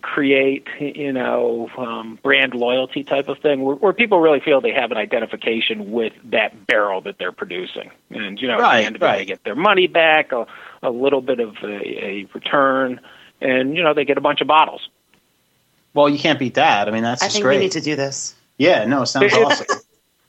[0.00, 4.70] create, you know, um, brand loyalty type of thing, where, where people really feel they
[4.72, 8.86] have an identification with that barrel that they're producing, and you know, at Right, the
[8.86, 9.18] end of it, right.
[9.18, 10.46] they get their money back, a,
[10.84, 13.00] a little bit of a, a return,
[13.40, 14.88] and you know, they get a bunch of bottles.
[15.94, 16.86] Well, you can't beat that.
[16.86, 17.56] I mean, that's I just think great.
[17.56, 18.34] we need to do this.
[18.56, 19.78] yeah, no, it sounds It's- awesome.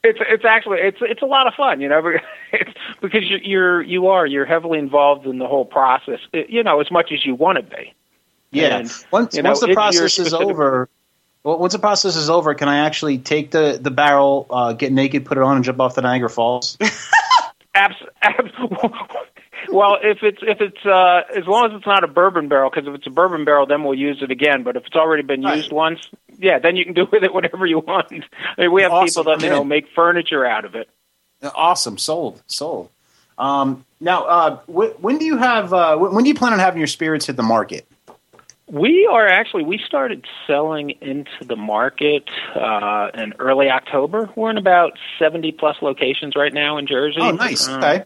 [0.01, 2.23] It's it's actually it's it's a lot of fun, you know, it's
[3.01, 6.91] because you're you're you are you're heavily involved in the whole process, you know, as
[6.91, 7.93] much as you want to be.
[8.51, 8.77] Yeah.
[8.79, 10.89] And, once you know, once the process is over,
[11.43, 14.91] well, once the process is over, can I actually take the the barrel, uh, get
[14.91, 16.77] naked, put it on, and jump off the Niagara Falls?
[17.75, 18.51] Abs- abs-
[19.71, 22.87] well, if it's if it's uh, as long as it's not a bourbon barrel, because
[22.87, 24.63] if it's a bourbon barrel, then we'll use it again.
[24.63, 25.57] But if it's already been Right.
[25.57, 25.99] used once,
[26.39, 28.07] yeah, then you can do with it whatever you want.
[28.11, 29.23] I mean, we have Awesome.
[29.23, 30.89] people that you know make furniture out of it.
[31.55, 32.89] Awesome, sold, sold.
[33.37, 35.73] Um, now, uh, wh- when do you have?
[35.73, 37.87] Uh, wh- when do you plan on having your spirits hit the market?
[38.67, 44.29] We are actually we started selling into the market uh, in early October.
[44.35, 47.19] We're in about seventy plus locations right now in Jersey.
[47.21, 47.67] Oh, nice.
[47.67, 48.03] Um, Okay.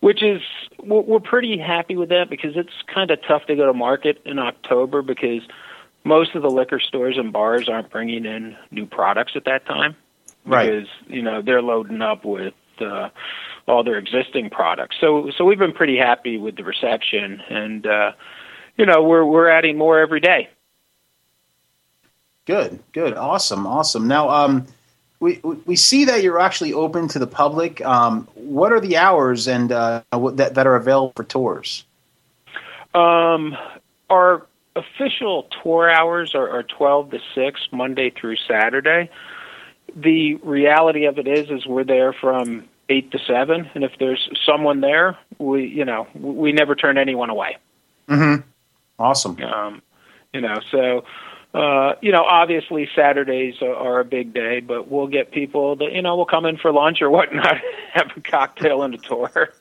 [0.00, 0.40] which is
[0.82, 4.22] we're, we're pretty happy with that because it's kind of tough to go to market
[4.24, 5.42] in October because
[6.04, 9.96] most of the liquor stores and bars aren't bringing in new products at that time
[10.46, 10.70] Right.
[10.70, 13.08] because you know they're loading up with uh,
[13.66, 14.96] all their existing products.
[15.00, 18.12] So so we've been pretty happy with the reception and uh,
[18.76, 20.48] you know we're we're adding more every day.
[22.46, 24.06] Good, good, awesome, awesome.
[24.06, 24.66] Now, um,
[25.18, 27.80] we we- see that you're actually open to the public.
[27.82, 31.84] Um, what are the hours and uh, that that are available for tours?
[32.94, 33.56] Um,
[34.10, 39.10] our official tour hours are, are 12 to 6, Monday through Saturday.
[39.94, 44.28] The reality of it is, is we're there from 8 to 7, and if there's
[44.46, 47.56] someone there, we, you know, we never turn anyone away.
[48.08, 48.42] Mm-hmm.
[48.98, 49.42] Awesome.
[49.42, 49.82] Um,
[50.32, 51.04] you know, so,
[51.54, 55.92] uh, you know, obviously Saturdays are, are a big day, but we'll get people that,
[55.92, 57.56] you know, will come in for lunch or whatnot,
[57.92, 59.52] have a cocktail and a tour.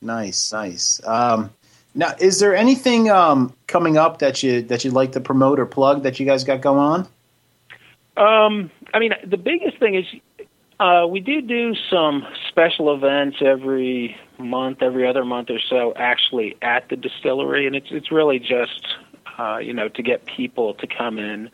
[0.00, 1.00] Nice, nice.
[1.04, 1.50] Um,
[1.94, 5.66] now, is there anything um, coming up that you that you'd like to promote or
[5.66, 7.08] plug that you guys got going on?
[8.16, 10.04] Um, I mean, the biggest thing is
[10.80, 16.56] uh, we do do some special events every month, every other month or so, actually
[16.62, 18.86] at the distillery, and it's it's really just
[19.38, 21.50] uh, you know to get people to come in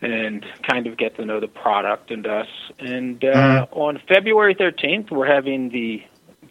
[0.00, 2.48] and kind of get to know the product and us.
[2.78, 6.02] And uh, on February thirteenth, we're having the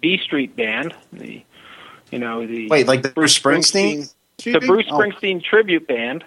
[0.02, 1.44] B Street Band, the
[2.12, 4.14] you know the Wait, like the Bruce Springsteen?
[4.44, 4.98] the Bruce Oh.
[5.00, 6.24] Springsteen tribute band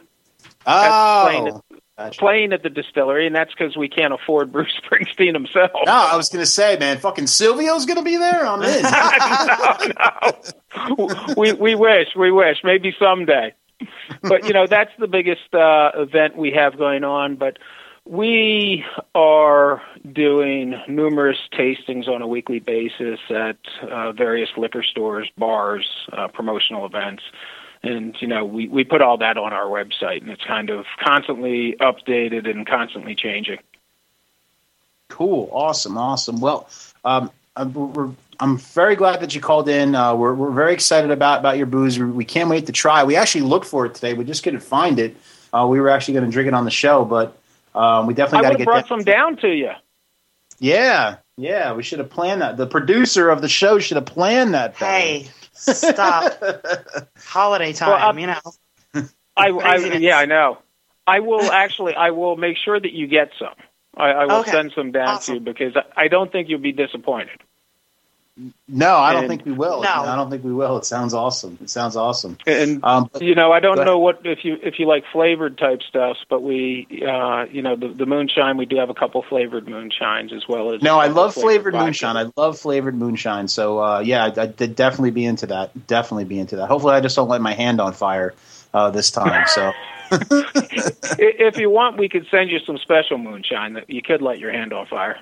[0.66, 1.62] Oh, playing.
[2.04, 2.18] Gotcha.
[2.18, 5.70] playing at the distillery, and that's because we can't afford Bruce Springsteen himself.
[5.86, 8.46] No, I was gonna say, man, fucking Silvio's gonna be there.
[8.46, 8.82] I'm in.
[10.88, 11.34] no, no.
[11.36, 13.54] we we wish, we wish, maybe someday.
[14.22, 17.36] But you know, that's the biggest uh, event we have going on.
[17.36, 17.58] But
[18.04, 18.84] we
[19.14, 19.82] are
[20.12, 23.58] doing numerous tastings on a weekly basis at
[23.88, 27.22] uh, various liquor stores, bars, uh, promotional events.
[27.82, 30.84] And you know, we, we put all that on our website, and it's kind of
[31.02, 33.58] constantly updated and constantly changing.
[35.08, 36.40] Cool, awesome, awesome.
[36.40, 36.68] Well,
[37.04, 39.94] um, I'm, we're, I'm very glad that you called in.
[39.94, 41.98] Uh, we're, we're very excited about, about your booze.
[41.98, 43.02] We, we can't wait to try.
[43.04, 44.14] We actually looked for it today.
[44.14, 45.16] We just couldn't find it.
[45.52, 47.36] Uh, we were actually going to drink it on the show, but
[47.74, 49.70] Um, we definitely got to get brought down- some down to you.
[50.58, 52.56] Yeah, yeah, we should have planned that.
[52.56, 54.78] The producer of the show should have planned that.
[54.78, 54.92] better.
[54.92, 55.28] Hey,
[55.60, 56.32] stop.
[57.24, 58.40] Holiday time, Well, you know.
[59.36, 60.58] I, I yeah, I know.
[61.06, 61.94] I will actually.
[61.94, 63.54] I will make sure that you get some.
[63.96, 64.50] I, I will Okay.
[64.50, 65.26] send some down Awesome.
[65.26, 67.40] to you because I, I don't think you'll be disappointed.
[68.68, 69.82] No, I don't And- think we will.
[69.82, 69.88] No.
[69.90, 70.76] I don't think we will.
[70.78, 71.58] It sounds awesome.
[71.60, 72.38] It sounds awesome.
[72.46, 75.58] And Um, but- you know, I don't know what if you if you like flavored
[75.58, 79.22] type stuffs, but we, uh, you know, the the moonshine we do have a couple
[79.22, 80.82] flavored moonshines as well as.
[80.82, 81.84] no, I love flavored vodka.
[81.84, 82.16] moonshine.
[82.16, 83.48] I love flavored moonshine.
[83.48, 85.86] So uh, yeah, I'd, I'd definitely be into that.
[85.86, 86.68] Definitely be into that.
[86.68, 88.34] Hopefully, I just don't light my hand on fire
[88.72, 89.46] uh, this time.
[89.48, 89.72] So
[91.18, 94.52] if you want, we could send you some special moonshine that you could light your
[94.52, 95.18] hand on fire.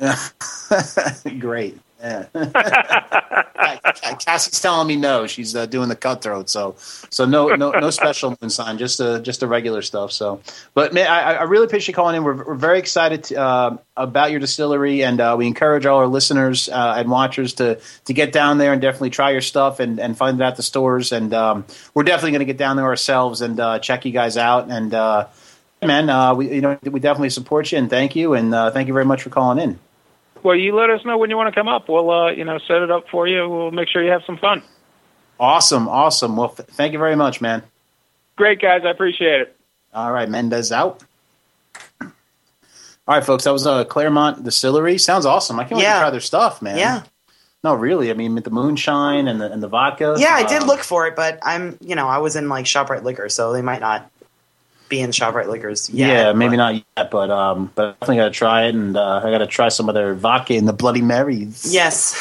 [1.38, 1.78] great.
[2.00, 2.26] Yeah.
[4.18, 5.26] Cassie's telling me no.
[5.26, 9.40] She's uh, doing the cutthroat, so so no no no special moonshine, just uh, just
[9.40, 10.12] the regular stuff.
[10.12, 10.40] So,
[10.74, 12.24] but man, I, I really appreciate you calling in.
[12.24, 16.06] We're, we're very excited to, uh, about your distillery, and uh, we encourage all our
[16.06, 20.00] listeners uh, and watchers to to get down there and definitely try your stuff and,
[20.00, 21.12] and find it at the stores.
[21.12, 24.36] And um, we're definitely going to get down there ourselves and uh, check you guys
[24.36, 24.70] out.
[24.70, 25.26] And uh,
[25.82, 29.06] man, we you know we definitely support you and thank you and thank you very
[29.06, 29.78] much for calling in.
[30.42, 31.88] Well, you let us know when you want to come up.
[31.88, 33.48] We'll, uh, you know, set it up for you.
[33.48, 34.62] We'll make sure you have some fun.
[35.38, 36.36] Awesome, awesome.
[36.36, 37.62] Well, th- thank you very much, man.
[38.36, 38.82] Great, guys.
[38.84, 39.56] I appreciate it.
[39.92, 41.02] All right, Mendez out.
[42.00, 43.44] All right, folks.
[43.44, 44.98] That was uh, Claremont Distillery.
[44.98, 45.58] Sounds awesome.
[45.58, 46.78] I can't wait to try their stuff, man.
[46.78, 47.02] Yeah.
[47.62, 48.10] No, really.
[48.10, 50.14] I mean, the moonshine and the and the vodka.
[50.18, 52.64] Yeah, I did um, look for it, but I'm, you know, I was in like
[52.64, 54.10] ShopRite Liquor, so they might not
[54.90, 55.88] be in ShopRite Liquors.
[55.88, 58.94] Yeah, maybe but- not yet, but um, but I definitely got to try it, and
[58.96, 61.72] uh, I got to try some of their vodka and the Bloody Marys.
[61.72, 62.14] Yes.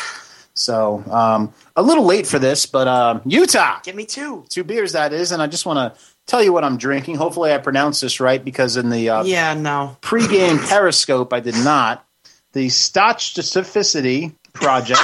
[0.54, 3.80] So um, a little late for this, but um, Utah.
[3.84, 4.46] Give me two.
[4.50, 7.16] Two beers, that is, and I just want to tell you what I'm drinking.
[7.16, 9.98] Hopefully, I pronounce this right because in the uh, Yeah, no.
[10.02, 12.06] pregame Periscope, I did not.
[12.54, 15.00] The Stotch Specificity Project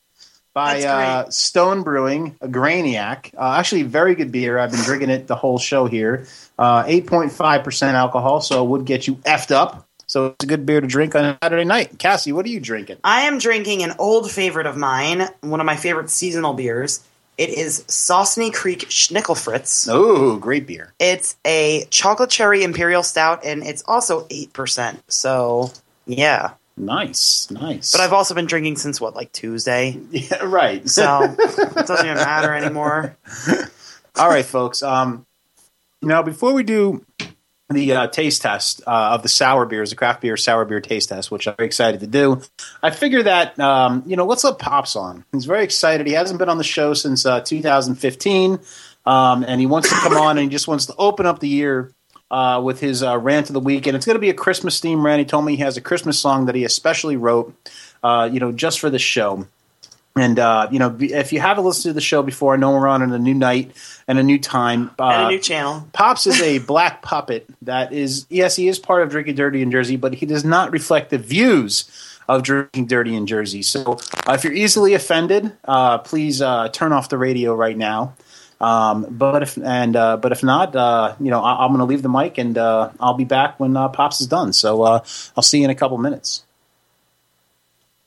[0.54, 1.30] by uh.
[1.30, 3.34] Stone Brewing, a Grainiac.
[3.36, 4.58] Uh, actually, very good beer.
[4.58, 6.26] I've been drinking it the whole show here.
[6.62, 9.84] Uh, 8.5% alcohol, so it would get you effed up.
[10.06, 11.98] So it's a good beer to drink on a Saturday night.
[11.98, 12.98] Cassie, what are you drinking?
[13.02, 17.02] I am drinking an old favorite of mine, one of my favorite seasonal beers.
[17.36, 19.88] It is Saucony Creek Schnickelfritz.
[19.90, 20.94] Oh, great beer.
[21.00, 25.00] It's a chocolate cherry imperial stout, and it's also 8%.
[25.08, 25.72] So,
[26.06, 26.52] yeah.
[26.76, 27.90] Nice, nice.
[27.90, 29.98] But I've also been drinking since, what, like Tuesday?
[30.12, 30.88] yeah, right.
[30.88, 33.16] So, it doesn't even matter anymore.
[34.14, 34.84] All right, folks.
[34.84, 35.26] Um,
[36.02, 37.04] now, before we do
[37.70, 41.08] the uh, taste test uh, of the sour beers, the craft beer sour beer taste
[41.08, 42.42] test, which I'm very excited to do,
[42.82, 45.24] I figure that um, you know let's let Pops on.
[45.32, 46.06] He's very excited.
[46.06, 48.58] He hasn't been on the show since uh, 2015,
[49.06, 51.48] um, and he wants to come on and he just wants to open up the
[51.48, 51.92] year.
[52.30, 54.80] Uh, with his uh, rant of the week, and it's going to be a Christmas
[54.80, 55.18] theme rant.
[55.18, 57.54] He told me he has a Christmas song that he especially wrote,
[58.02, 59.46] uh, you know, just for the show.
[60.14, 62.86] And uh, you know, if you haven't listened to the show before, I know we're
[62.86, 63.72] on a new night
[64.06, 64.90] and a new time.
[64.98, 65.88] Uh, and a new channel.
[65.92, 69.70] Pops is a black puppet that is yes, he is part of Drinking Dirty in
[69.70, 71.90] Jersey, but he does not reflect the views
[72.28, 73.62] of Drinking Dirty in Jersey.
[73.62, 78.14] So uh, if you're easily offended, uh, please uh, turn off the radio right now.
[78.60, 81.84] Um, but if and uh, but if not, uh, you know, I, I'm going to
[81.84, 84.52] leave the mic and uh, I'll be back when uh, Pops is done.
[84.52, 85.04] So uh,
[85.36, 86.44] I'll see you in a couple minutes.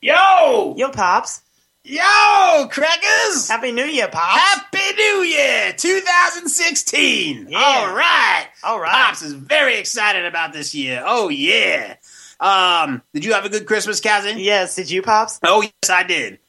[0.01, 1.41] Yo, Yo, Pops.
[1.85, 3.47] Yo, crackers!
[3.47, 4.39] Happy New Year, Pops.
[4.39, 7.47] Happy New Year, 2016.
[7.49, 7.57] Yeah.
[7.57, 8.47] All right.
[8.63, 8.91] All right.
[8.91, 11.03] Pops is very excited about this year.
[11.05, 11.95] Oh yeah.
[12.39, 14.39] Um, did you have a good Christmas, cousin?
[14.39, 15.39] Yes, did you, Pops?
[15.43, 16.39] Oh yes, I did.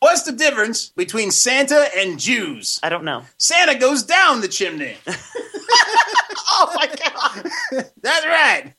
[0.00, 2.80] What's the difference between Santa and Jews?
[2.82, 3.22] I don't know.
[3.38, 4.96] Santa goes down the chimney.
[5.06, 7.84] oh my god.
[8.02, 8.72] That's right.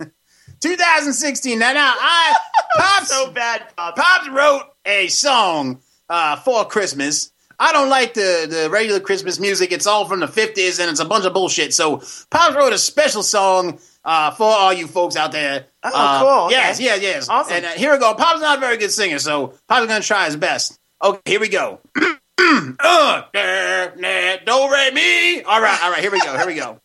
[0.59, 1.57] 2016.
[1.57, 2.35] Now, now I
[2.77, 4.01] Pops So bad, Pops.
[4.01, 5.79] Pops wrote a song
[6.11, 7.31] uh, for Christmas.
[7.57, 9.71] I don't like the, the regular Christmas music.
[9.71, 11.73] It's all from the 50s and it's a bunch of bullshit.
[11.73, 15.67] So Pops wrote a special song uh, for all you folks out there.
[15.83, 16.45] Oh, Uh, cool.
[16.47, 16.55] Okay.
[16.55, 17.29] Yes, yes, yes.
[17.29, 17.53] Awesome.
[17.57, 18.13] And uh, here we go.
[18.15, 20.77] Pop's not a very good singer, so Pop's going to try his best.
[21.03, 21.79] Okay, here we go.
[21.97, 25.41] uh, nah, nah, do, re, mi.
[25.43, 26.79] All right, all right, here we go, here we go.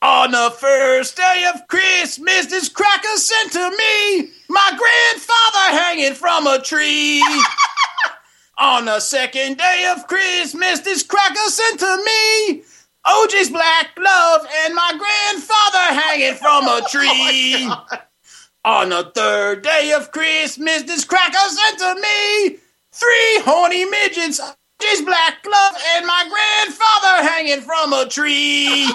[0.00, 6.46] On the first day of Christmas, this cracker sent to me my grandfather hanging from
[6.46, 7.22] a tree.
[8.62, 12.62] On the second day of Christmas, this cracker sent to me
[13.04, 17.68] oh, OJ's black glove and my grandfather hanging from a oh, tree.
[18.64, 22.58] On the third day of Christmas, this cracker sent to me
[22.92, 28.88] three horny midgets, oh, OJ's black glove and my grandfather hanging from a tree.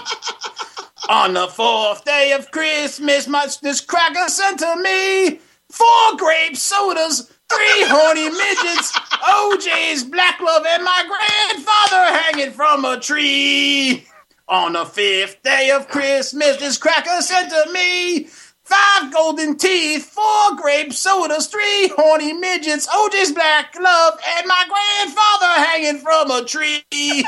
[1.09, 7.29] On the fourth day of Christmas, my this cracker sent to me four grape sodas,
[7.49, 14.05] three horny midgets, OJ's black love, and my grandfather hanging from a tree.
[14.49, 18.27] On the fifth day of Christmas, this cracker sent to me
[18.63, 25.65] five golden teeth, four grape sodas, three horny midgets, OJ's black love, and my grandfather
[25.65, 26.83] hanging from a tree.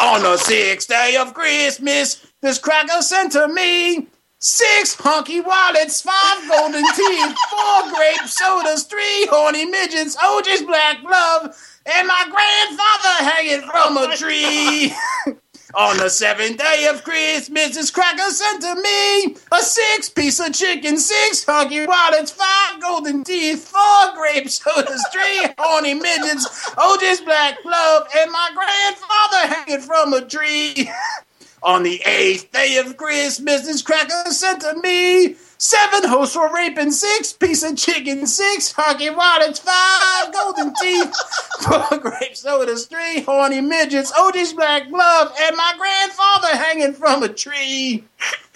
[0.00, 4.08] On the sixth day of Christmas, this cracker sent to me
[4.42, 11.00] six hunky wallets, five golden teeth, four grape sodas, three horny midgets, oh, OJ's black
[11.04, 14.92] love, and my grandfather hanging from a tree.
[15.74, 20.52] On the seventh day of Christmas, this cracker sent to me a six piece of
[20.52, 27.20] chicken, six hunky wallets, five golden teeth, four grape sodas, three horny midgets, oh, OJ's
[27.22, 30.90] black love, and my grandfather hanging from a tree.
[31.64, 36.90] On the eighth day of Christmas, this cracker sent to me seven hosts for raping,
[36.90, 41.14] six piece of chicken, six hockey wallets, five golden teeth,
[41.60, 47.22] four grape sodas, three horny midgets, oh, OG's black glove, and my grandfather hanging from
[47.22, 48.02] a tree.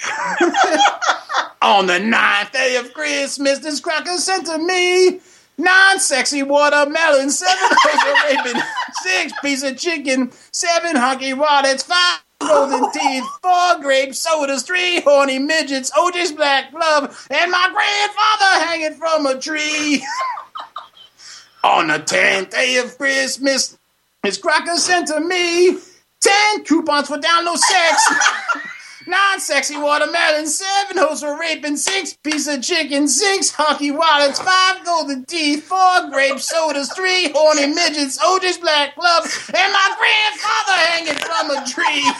[1.63, 5.21] On the ninth day of Christmas, this cracker sent to me
[5.59, 8.63] nine sexy watermelons, seven hosts for raping,
[9.03, 15.39] six piece of chicken, seven hockey wallets, five golden teeth, four grape sodas, three horny
[15.39, 20.05] midgets, OJ's black glove, and my grandfather hanging from a tree.
[21.65, 23.77] On the tenth day of Christmas,
[24.23, 25.79] his Crocker sent to me
[26.21, 28.15] ten coupons for download sex.
[29.09, 34.85] Nine sexy watermelons, seven hoes for raping, six piece of chicken, six hockey wallets, five
[34.85, 40.73] golden teeth, four grape sodas, three horny midgets, oh, OJ's black glove, and my grandfather
[40.91, 42.13] hanging from a tree.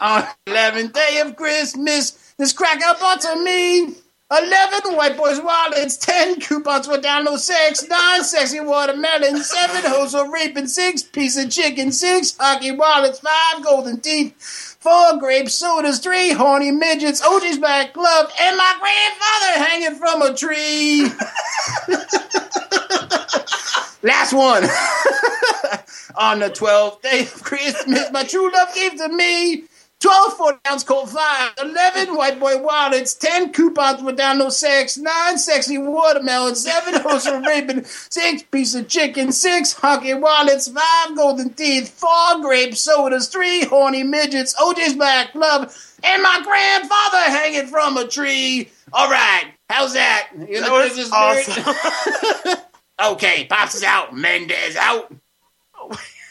[0.00, 3.94] On 11th day of Christmas, this cracker bought to me
[4.32, 10.32] 11 white boys wallets, 10 coupons for download sex, 9 sexy watermelons, 7 hoes for
[10.32, 16.32] raping, 6 piece of chicken, 6 hockey wallets, 5 golden teeth, 4 grape sodas, 3
[16.32, 21.02] horny midgets, OJ's black glove, and my grandfather hanging from a tree.
[24.02, 24.64] Last one.
[26.16, 29.66] On the 12th day of Christmas, my true love gave to me
[30.02, 34.98] 12 40 ounce cold five, 11 white boy wallets, 10 coupons with down no sex,
[34.98, 41.16] 9 sexy watermelons, 7 hoes for raping, 6 piece of chicken, 6 hockey wallets, 5
[41.16, 45.72] golden teeth, 4 grape sodas, 3 horny midgets, OJ's black glove,
[46.02, 48.70] and my grandfather hanging from a tree.
[48.92, 50.30] All right, how's that?
[50.36, 52.60] You That was this is awesome.
[53.12, 55.14] okay, Pops is out, Mendez out.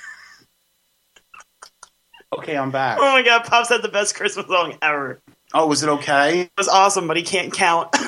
[2.42, 2.98] Okay, I'm back.
[3.00, 5.22] Oh my god, Pops had the best Christmas song ever.
[5.54, 6.42] Oh, was it okay?
[6.42, 7.96] It was awesome, but he can't count.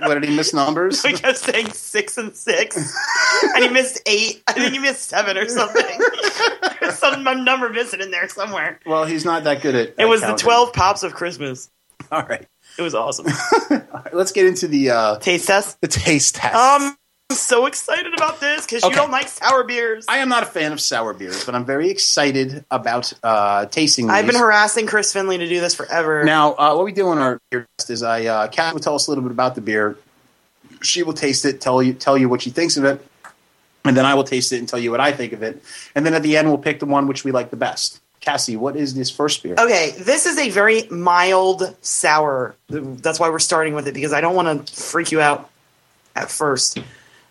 [0.00, 1.02] What did he miss numbers?
[1.06, 2.76] he kept saying six and six,
[3.56, 4.42] and he missed eight.
[4.46, 5.82] I think he missed seven or something.
[6.80, 8.78] There's some number missing in there somewhere.
[8.86, 9.94] Well, he's not that good at.
[9.98, 11.70] It was the twelve pops of Christmas.
[12.12, 12.46] All right.
[12.78, 13.26] It was awesome.
[13.70, 15.80] Right, let's get into the uh, Taste test.
[15.80, 16.54] the taste test.
[16.54, 16.96] Um,
[17.46, 18.90] so excited about this because Okay.
[18.94, 20.04] you don't like sour beers.
[20.08, 24.06] I am not a fan of sour beers, but I'm very excited about uh, tasting.
[24.06, 24.14] These.
[24.14, 26.24] I've been harassing Chris Finley to do this forever.
[26.24, 28.94] Now, uh, what we do on our beer test is I uh, Kat will tell
[28.94, 29.96] us a little bit about the beer.
[30.82, 33.04] She will taste it, tell you tell you what she thinks of it,
[33.84, 35.62] and then I will taste it and tell you what I think of it.
[35.94, 38.00] And then at the end, we'll pick the one which we like the best.
[38.20, 39.54] Cassie, what is this first beer?
[39.58, 42.56] Okay, this is a very mild sour.
[42.68, 45.48] That's why we're starting with it because I don't want to freak you out
[46.16, 46.78] at first.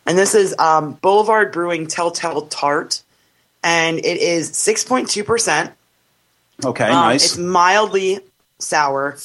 [0.06, 3.02] And this is um, Boulevard Brewing Telltale Tart,
[3.64, 5.72] and it is six point two percent.
[6.64, 7.26] Okay, Um, nice.
[7.26, 8.20] It's mildly
[8.60, 9.18] sour.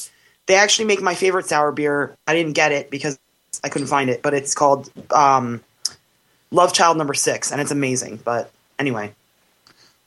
[0.46, 2.16] They actually make my favorite sour beer.
[2.26, 3.18] I didn't get it because
[3.62, 5.62] I couldn't find it, but it's called um,
[6.50, 8.18] Love Child Number Six, and it's amazing.
[8.24, 9.12] But anyway,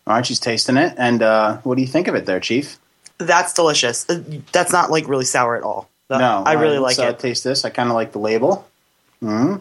[0.07, 2.78] All right, she's tasting it, and uh, what do you think of it, there, Chief?
[3.19, 4.09] that's delicious.
[4.09, 4.21] Uh,
[4.51, 5.88] That's not like really sour at all.
[6.09, 7.19] No, I really like uh, it.
[7.19, 7.63] Taste this.
[7.63, 8.67] I kind of like the label.
[9.21, 9.57] hmm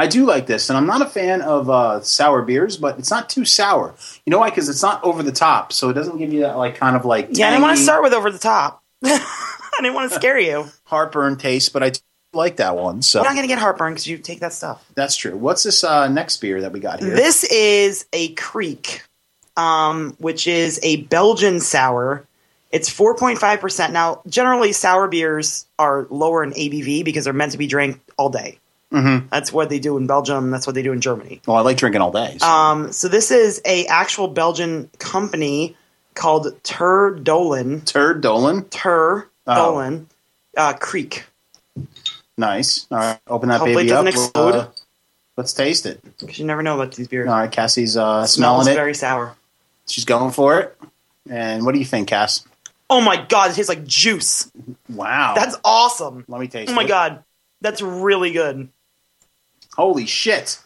[0.00, 3.10] I do like this, and I'm not a fan of uh, sour beers, but it's
[3.10, 3.94] not too sour.
[4.24, 4.48] You know why?
[4.48, 7.04] Because it's not over the top, so it doesn't give you that like kind of
[7.04, 8.82] like Yeah, I didn't want to start with over the top.
[9.04, 9.20] I
[9.78, 10.64] didn't want to scare you.
[10.84, 11.92] heartburn taste, but I
[12.32, 13.02] like that one.
[13.02, 14.82] So You're not going to get heartburn because you take that stuff.
[14.94, 15.36] that's true.
[15.36, 17.14] What's this uh, next beer that we got here?
[17.14, 19.02] This is a Kriek,
[19.58, 22.26] um, which is a Belgian sour.
[22.70, 23.92] It's 4.5%.
[23.92, 28.30] Now, generally, sour beers are lower in ABV because they're meant to be drank all
[28.30, 28.60] day.
[28.92, 29.30] Mhm.
[29.30, 30.50] That's what they do in Belgium.
[30.50, 31.40] That's what they do in Germany.
[31.46, 32.36] well, I like drinking all day.
[32.40, 35.76] so- Um, so this is a actual Belgian company
[36.14, 37.82] called Ter Dolen.
[37.84, 38.68] Turd Dolan.
[38.68, 39.78] Tur Oh.
[40.56, 41.22] Uh, Kriek.
[42.36, 42.86] Nice.
[42.90, 44.06] All right, open that Hopefully baby it up.
[44.06, 44.54] explode.
[44.54, 44.66] uh,
[45.36, 46.00] let's taste it.
[46.18, 47.28] Because you never know about these beers.
[47.28, 48.74] All right, Cassie's uh, smelling it.
[48.74, 49.36] very sour.
[49.86, 50.76] She's going for it.
[51.28, 52.44] And what do you think, Cass?
[52.88, 54.50] Oh my god, it tastes like juice.
[54.88, 55.34] Wow.
[55.36, 56.24] That's awesome.
[56.28, 56.88] Let me taste Oh my it.
[56.88, 57.22] god,
[57.60, 58.68] that's really good.
[59.76, 60.58] Holy shit.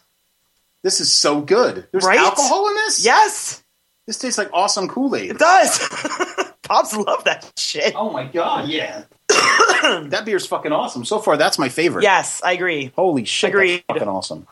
[0.82, 1.86] This is so good.
[1.92, 2.18] There's Right?
[2.18, 3.04] alcohol in this?
[3.04, 3.62] Yes,
[4.06, 5.30] This tastes like awesome Kool-Aid.
[5.30, 5.78] it does.
[6.62, 7.94] Pops love that shit.
[7.96, 9.04] Oh my god, yeah.
[9.28, 11.04] that beer's fucking awesome.
[11.04, 12.02] So far, that's my favorite.
[12.02, 12.92] Yes, I agree.
[12.96, 13.84] Holy shit, Agreed.
[13.88, 14.46] that's fucking awesome.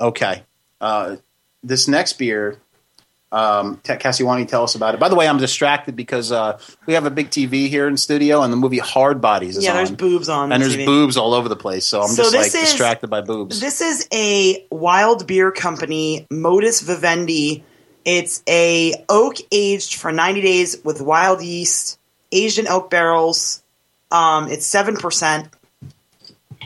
[0.00, 0.42] Okay.
[0.80, 1.16] Uh,
[1.62, 2.58] this next beer,
[3.32, 5.00] um, Te- Cassie, why don't you tell us about it?
[5.00, 8.42] By the way, I'm distracted because uh, we have a big TV here in studio,
[8.42, 9.76] and the movie Hard Bodies is Yeah, on.
[9.78, 10.52] there's boobs on.
[10.52, 10.86] and the there's TV.
[10.86, 13.60] boobs all over the place, so I'm So just like is- distracted by boobs.
[13.60, 17.64] This is a wild beer company, Modus Vivendi.
[18.04, 21.98] It's a oak aged for 90 days with wild yeast,
[22.30, 23.62] aged in oak barrels.
[24.12, 25.48] Um, it's seven percent.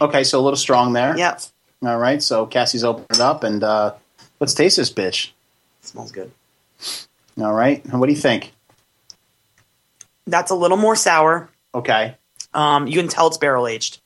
[0.00, 1.16] okay, so a little strong there.
[1.16, 1.40] Yep,
[1.84, 3.94] All right, so Cassie's opened it up, and uh,
[4.38, 5.30] let's taste this bitch.
[5.80, 6.30] smells good.
[7.40, 8.52] All right, what do you think?
[10.26, 11.48] That's a little more sour.
[11.74, 12.16] Okay.
[12.52, 14.00] Um, you can tell it's barrel aged.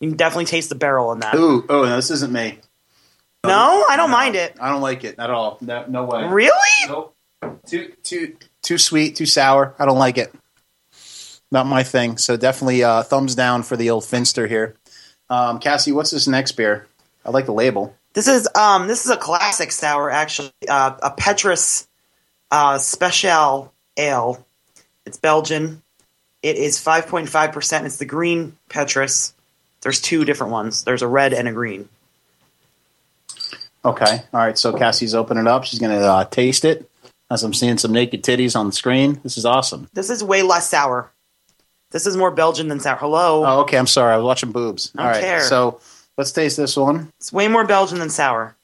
[0.00, 1.34] You can definitely taste the barrel in that.
[1.34, 2.58] Ooh, oh, no, this isn't me.
[3.44, 4.56] No, I don't No, mind it.
[4.60, 5.58] I don't like it at all.
[5.60, 6.26] No, no way.
[6.28, 6.86] Really?
[6.88, 7.14] Nope.
[7.66, 9.74] Too too too sweet, too sour.
[9.78, 10.32] I don't like it.
[11.50, 12.18] Not my thing.
[12.18, 14.74] So definitely uh, thumbs down for the old Finster here.
[15.30, 16.86] Um, Cassie, what's this next beer?
[17.24, 17.94] I like the label.
[18.12, 20.52] This is um this is a classic sour actually.
[20.68, 21.87] Uh, a Petrus
[22.50, 24.44] uh, Special Ale.
[25.06, 25.82] It's Belgian.
[26.42, 27.84] It is 5.5%.
[27.84, 29.34] It's the green Petrus.
[29.80, 30.84] There's two different ones.
[30.84, 31.88] There's a red and a green.
[33.84, 34.22] Okay.
[34.32, 34.58] All right.
[34.58, 35.64] So Cassie's opening it up.
[35.64, 36.88] She's going to uh, taste it
[37.30, 39.20] as I'm seeing some naked titties on the screen.
[39.22, 39.88] This is awesome.
[39.92, 41.10] This is way less sour.
[41.90, 42.96] This is more Belgian than sour.
[42.96, 43.44] Hello.
[43.44, 43.78] Oh, okay.
[43.78, 44.12] I'm sorry.
[44.12, 44.92] I was watching boobs.
[44.96, 45.20] I don't right.
[45.20, 45.40] care.
[45.40, 45.80] So
[46.16, 47.10] let's taste this one.
[47.18, 48.56] It's way more Belgian than sour.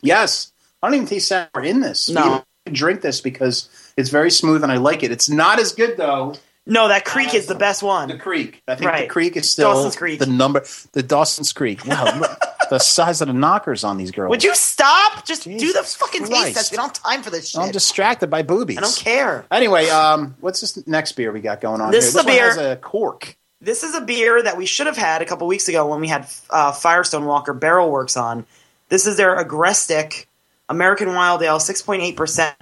[0.00, 0.52] Yes.
[0.82, 2.08] I don't even taste sour in this.
[2.08, 2.44] No.
[2.72, 5.10] Drink this because it's very smooth and I like it.
[5.10, 6.34] It's not as good though
[6.66, 8.08] No, that Kriek is the best one.
[8.08, 8.14] The.
[8.14, 8.56] Kriek.
[8.66, 10.18] I think the Kriek is still Dawson's Creek.
[10.18, 10.64] the number.
[10.92, 11.86] The Dawson's Creek.
[11.86, 12.40] Wow, look,
[12.70, 14.30] the size of the knockers on these girls.
[14.30, 15.24] Would you stop?
[15.24, 16.72] Just do the Jesus fucking taste test.
[16.72, 17.60] We don't have time for this shit.
[17.60, 18.78] I'm distracted by boobies.
[18.78, 19.46] I don't care.
[19.50, 21.92] Anyway, um, what's this next beer we got going on?
[21.92, 22.20] This here?
[22.20, 23.36] is a beer- a cork.
[23.60, 26.08] This is a beer that we should have had a couple weeks ago when we
[26.08, 28.44] had uh, Firestone Walker Barrel Works on.
[28.88, 30.26] This is their Agrestic
[30.68, 32.54] American Wild Ale, 6.8%.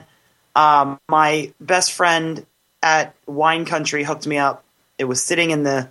[0.54, 2.46] Um, my best friend
[2.82, 4.64] at Wine Country hooked me up.
[4.98, 5.88] It was sitting in the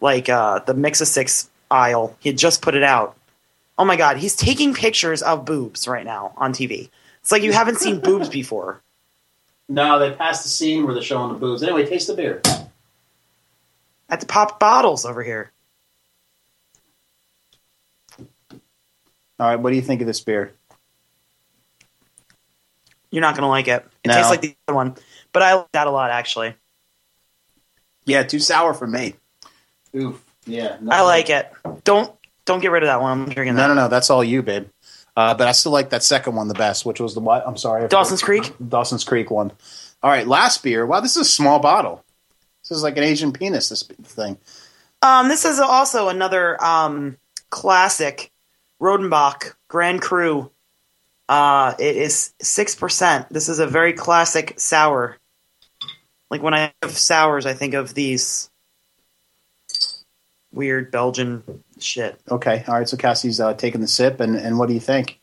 [0.00, 2.16] like uh, the mix of six aisle.
[2.20, 3.16] He had just put it out.
[3.78, 6.90] Oh my god, he's taking pictures of boobs right now on TV.
[7.20, 8.82] It's like you haven't seen boobs before.
[9.68, 11.62] No, they passed the scene where they're showing the boobs.
[11.62, 12.42] Anyway, taste the beer.
[14.08, 15.50] At the pop bottles over here.
[19.40, 20.52] All right, what do you think of this beer?
[23.14, 23.86] You're not gonna like it.
[24.02, 24.14] It No.
[24.14, 24.96] tastes like the other one,
[25.32, 26.56] but I like that a lot actually.
[28.06, 29.14] Yeah, too sour for me.
[29.94, 30.20] Oof.
[30.46, 31.48] Yeah, I like it.
[31.84, 32.12] Don't
[32.44, 33.12] don't get rid of that one.
[33.12, 33.68] I'm drinking No, that.
[33.68, 33.80] no, no.
[33.82, 33.88] no.
[33.88, 34.66] That's all you, babe.
[35.16, 37.46] Uh, but I still like that second one the best, which was the what?
[37.46, 38.52] I'm sorry, Dawson's Creek?
[38.68, 39.52] Dawson's Creek one.
[40.02, 40.84] All right, last beer.
[40.84, 42.04] Wow, this is a small bottle.
[42.62, 43.68] This is like an Asian penis.
[43.68, 44.38] This thing.
[45.02, 47.16] Um, this is also another um
[47.50, 48.32] classic
[48.82, 50.50] Rodenbach Grand Cru.
[51.28, 53.28] Uh, it is six percent.
[53.30, 55.16] This is a very classic sour.
[56.30, 58.50] Like when I have sours, I think of these
[60.52, 61.42] weird Belgian
[61.78, 62.20] shit.
[62.30, 62.88] Okay, all right.
[62.88, 65.20] So Cassie's uh, taking the sip, and, and what do you think?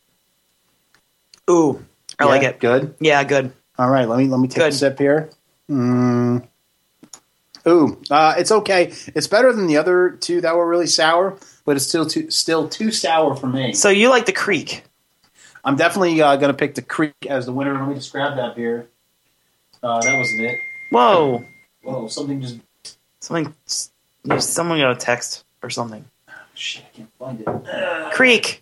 [1.50, 1.86] Ooh,
[2.20, 2.60] I like it.
[2.60, 2.96] Good.
[3.00, 3.52] Yeah, good.
[3.78, 5.30] All right, let me let me take a sip here.
[5.70, 6.48] Mm.
[7.68, 8.92] Ooh, uh, it's okay.
[9.14, 12.68] It's better than the other two that were really sour, but it's still too still
[12.68, 13.74] too sour for me.
[13.74, 14.82] So you like the Kriek?
[15.64, 17.74] I'm definitely uh, going to pick the Kriek as the winner.
[17.78, 18.88] Let me just grab that beer.
[19.84, 20.60] Uh, that wasn't it.
[20.92, 21.46] Whoa,
[21.84, 22.60] Whoa, something just
[23.20, 23.54] something.
[23.66, 26.06] Someone got a text or something.
[26.54, 26.84] shit.
[26.84, 27.48] I can't find it.
[28.14, 28.60] Kriek.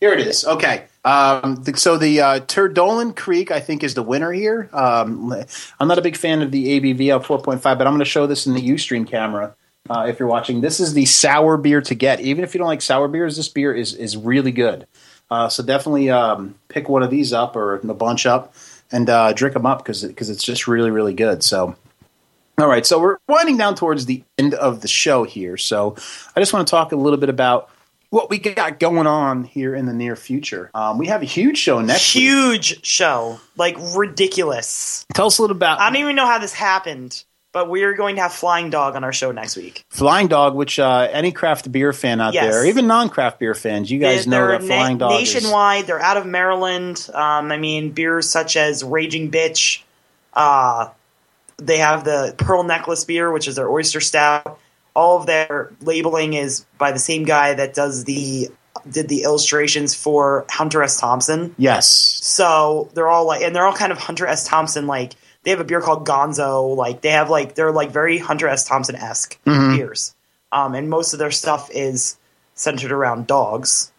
[0.00, 0.44] Here it is.
[0.44, 0.84] Okay.
[1.04, 4.68] Um, the, so the uh, Turdolan Kriek, I think, is the winner here.
[4.72, 5.34] Um,
[5.80, 8.26] I'm not a big fan of the ABV of 4.5, but I'm going to show
[8.26, 9.56] this in the UStream camera.
[9.90, 12.20] Uh, if you're watching, this is the sour beer to get.
[12.20, 14.86] Even if you don't like sour beers, this beer is is really good.
[15.30, 18.54] Uh, so definitely um, pick one of these up or a bunch up
[18.90, 21.42] and uh, drink them up because because it's just really really good.
[21.42, 21.76] So.
[22.60, 25.56] All right, so we're winding down towards the end of the show here.
[25.56, 25.94] So
[26.34, 27.70] I just want to talk a little bit about
[28.10, 30.70] what we got going on here in the near future.
[30.74, 32.24] Um, we have a huge show next week.
[32.24, 35.06] Huge show, like ridiculous.
[35.14, 37.22] Tell us a little about I don't even know how this happened,
[37.52, 39.84] but we're going to have Flying Dog on our show next week.
[39.88, 42.52] Flying Dog, which uh, any craft beer fan out Yes.
[42.52, 45.34] there, even non-craft beer fans, you guys They- know they're that Flying na- Dog is
[45.34, 45.86] nationwide.
[45.86, 47.08] They're out of Maryland.
[47.14, 49.82] Um, I mean, beers such as Raging Bitch.
[50.34, 50.88] Uh,
[51.56, 54.58] they have the Pearl Necklace beer, which is their oyster stout.
[54.94, 58.48] All of their labeling is by the same guy that does the
[58.88, 61.00] did the illustrations for Hunter S.
[61.00, 61.52] Thompson.
[61.58, 61.88] yes.
[62.22, 64.46] So they're all like, and they're all kind of Hunter S.
[64.46, 65.14] Thompson like.
[65.44, 66.76] They have a beer called Gonzo.
[66.76, 68.64] Like they have like they're like very Hunter S.
[68.66, 69.76] Thompson esque Mm-hmm.
[69.76, 70.14] beers.
[70.52, 72.16] Um, and most of their stuff is
[72.54, 73.92] centered around dogs.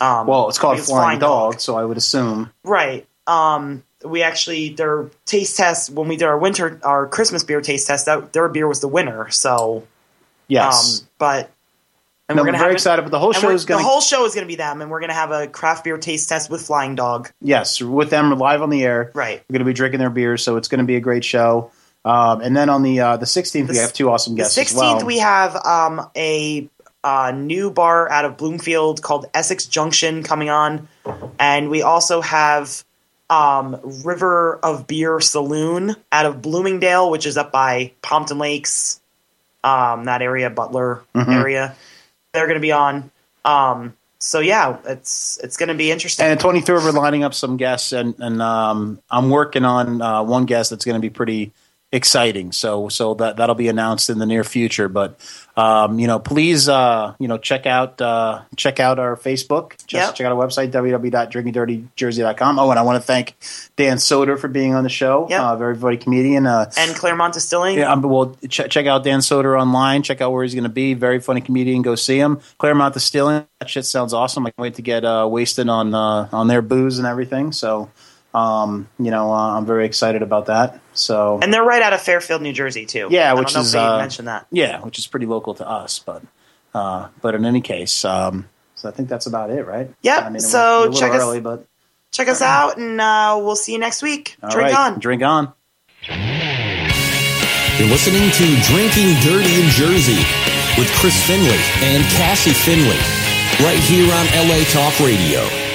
[0.00, 2.50] Um, Well, it's called because Flying, Dog, so I would assume.
[2.64, 3.06] Right.
[3.26, 7.86] Um, we actually their taste test when we did our winter our Christmas beer taste
[7.88, 8.06] test.
[8.06, 9.30] That their beer was the winner.
[9.30, 9.84] So,
[10.48, 11.00] Yes.
[11.02, 11.50] um, but
[12.28, 14.24] and No, we're I'm very excited, but the whole show is going the whole show
[14.24, 16.50] is going to be them, and we're going to have a craft beer taste test
[16.50, 17.30] with Flying Dog.
[17.40, 19.10] yes with them live on the air.
[19.14, 19.42] Right.
[19.48, 21.70] We're going to be drinking their beers, so it's going to be a great show.
[22.04, 24.82] Um, and then on the uh, the 16th, we have two awesome The guests sixteenth,
[24.82, 25.06] as well.
[25.06, 26.68] we have um, a
[27.04, 30.88] uh, new bar out of Bloomfield called Essex Junction coming on,
[31.38, 32.84] and we also have
[33.28, 39.00] um, River of Beer Saloon out of Bloomingdale, which is up by Pompton Lakes,
[39.64, 41.30] um, that area, Butler Mm-hmm.
[41.30, 41.74] area.
[42.36, 43.10] They're going to be on.
[43.44, 46.26] Um, so yeah, it's it's going to be interesting.
[46.26, 50.22] And the 23rd, we're lining up some guests, and, and um, I'm working on uh,
[50.22, 51.52] one guest that's going to be pretty
[51.92, 52.52] exciting.
[52.52, 54.88] So so that that'll be announced in the near future.
[54.88, 55.18] But
[55.56, 59.70] um, you know, please uh, you know check out uh, check out our Facebook.
[59.86, 60.14] Just Yep.
[60.16, 62.58] check out our website www.drinkingdirtyjersey.com.
[62.58, 63.36] Oh, and I want to thank
[63.76, 65.26] Dan Soder for being on the show.
[65.30, 65.40] Yep.
[65.40, 66.46] Uh, very funny comedian.
[66.46, 67.78] Uh, and Claremont Distilling.
[67.78, 70.02] yeah, um, well, ch- check out Dan Soder online.
[70.02, 70.94] Check out where he's going to be.
[70.94, 71.82] Very funny comedian.
[71.82, 72.40] Go see him.
[72.58, 73.46] Claremont Distilling.
[73.60, 74.46] That shit sounds awesome.
[74.46, 77.52] I can't wait to get uh, wasted on uh, on their booze and everything.
[77.52, 77.90] So,
[78.36, 80.80] um, you know, uh, I'm very excited about that.
[80.92, 83.08] So, And they're right out of Fairfield, New Jersey, too.
[83.10, 84.46] yeah, I which don't know is if they uh, mentioned that.
[84.50, 85.98] Yeah, which is pretty local to us.
[86.00, 86.22] But
[86.74, 89.90] uh, but in any case, um, so I think that's about it, right?
[90.02, 91.66] Yep, I mean, so a little check us- early, but
[92.12, 94.36] Check us out, and uh, we'll see you next week.
[94.42, 94.98] all Drink right, on.
[95.00, 95.52] Drink on.
[97.78, 100.16] You're listening to Drinking Dirty in Jersey
[100.78, 102.96] with Chris Finley and Cassie Finley,
[103.60, 105.65] right here on LA Talk Radio.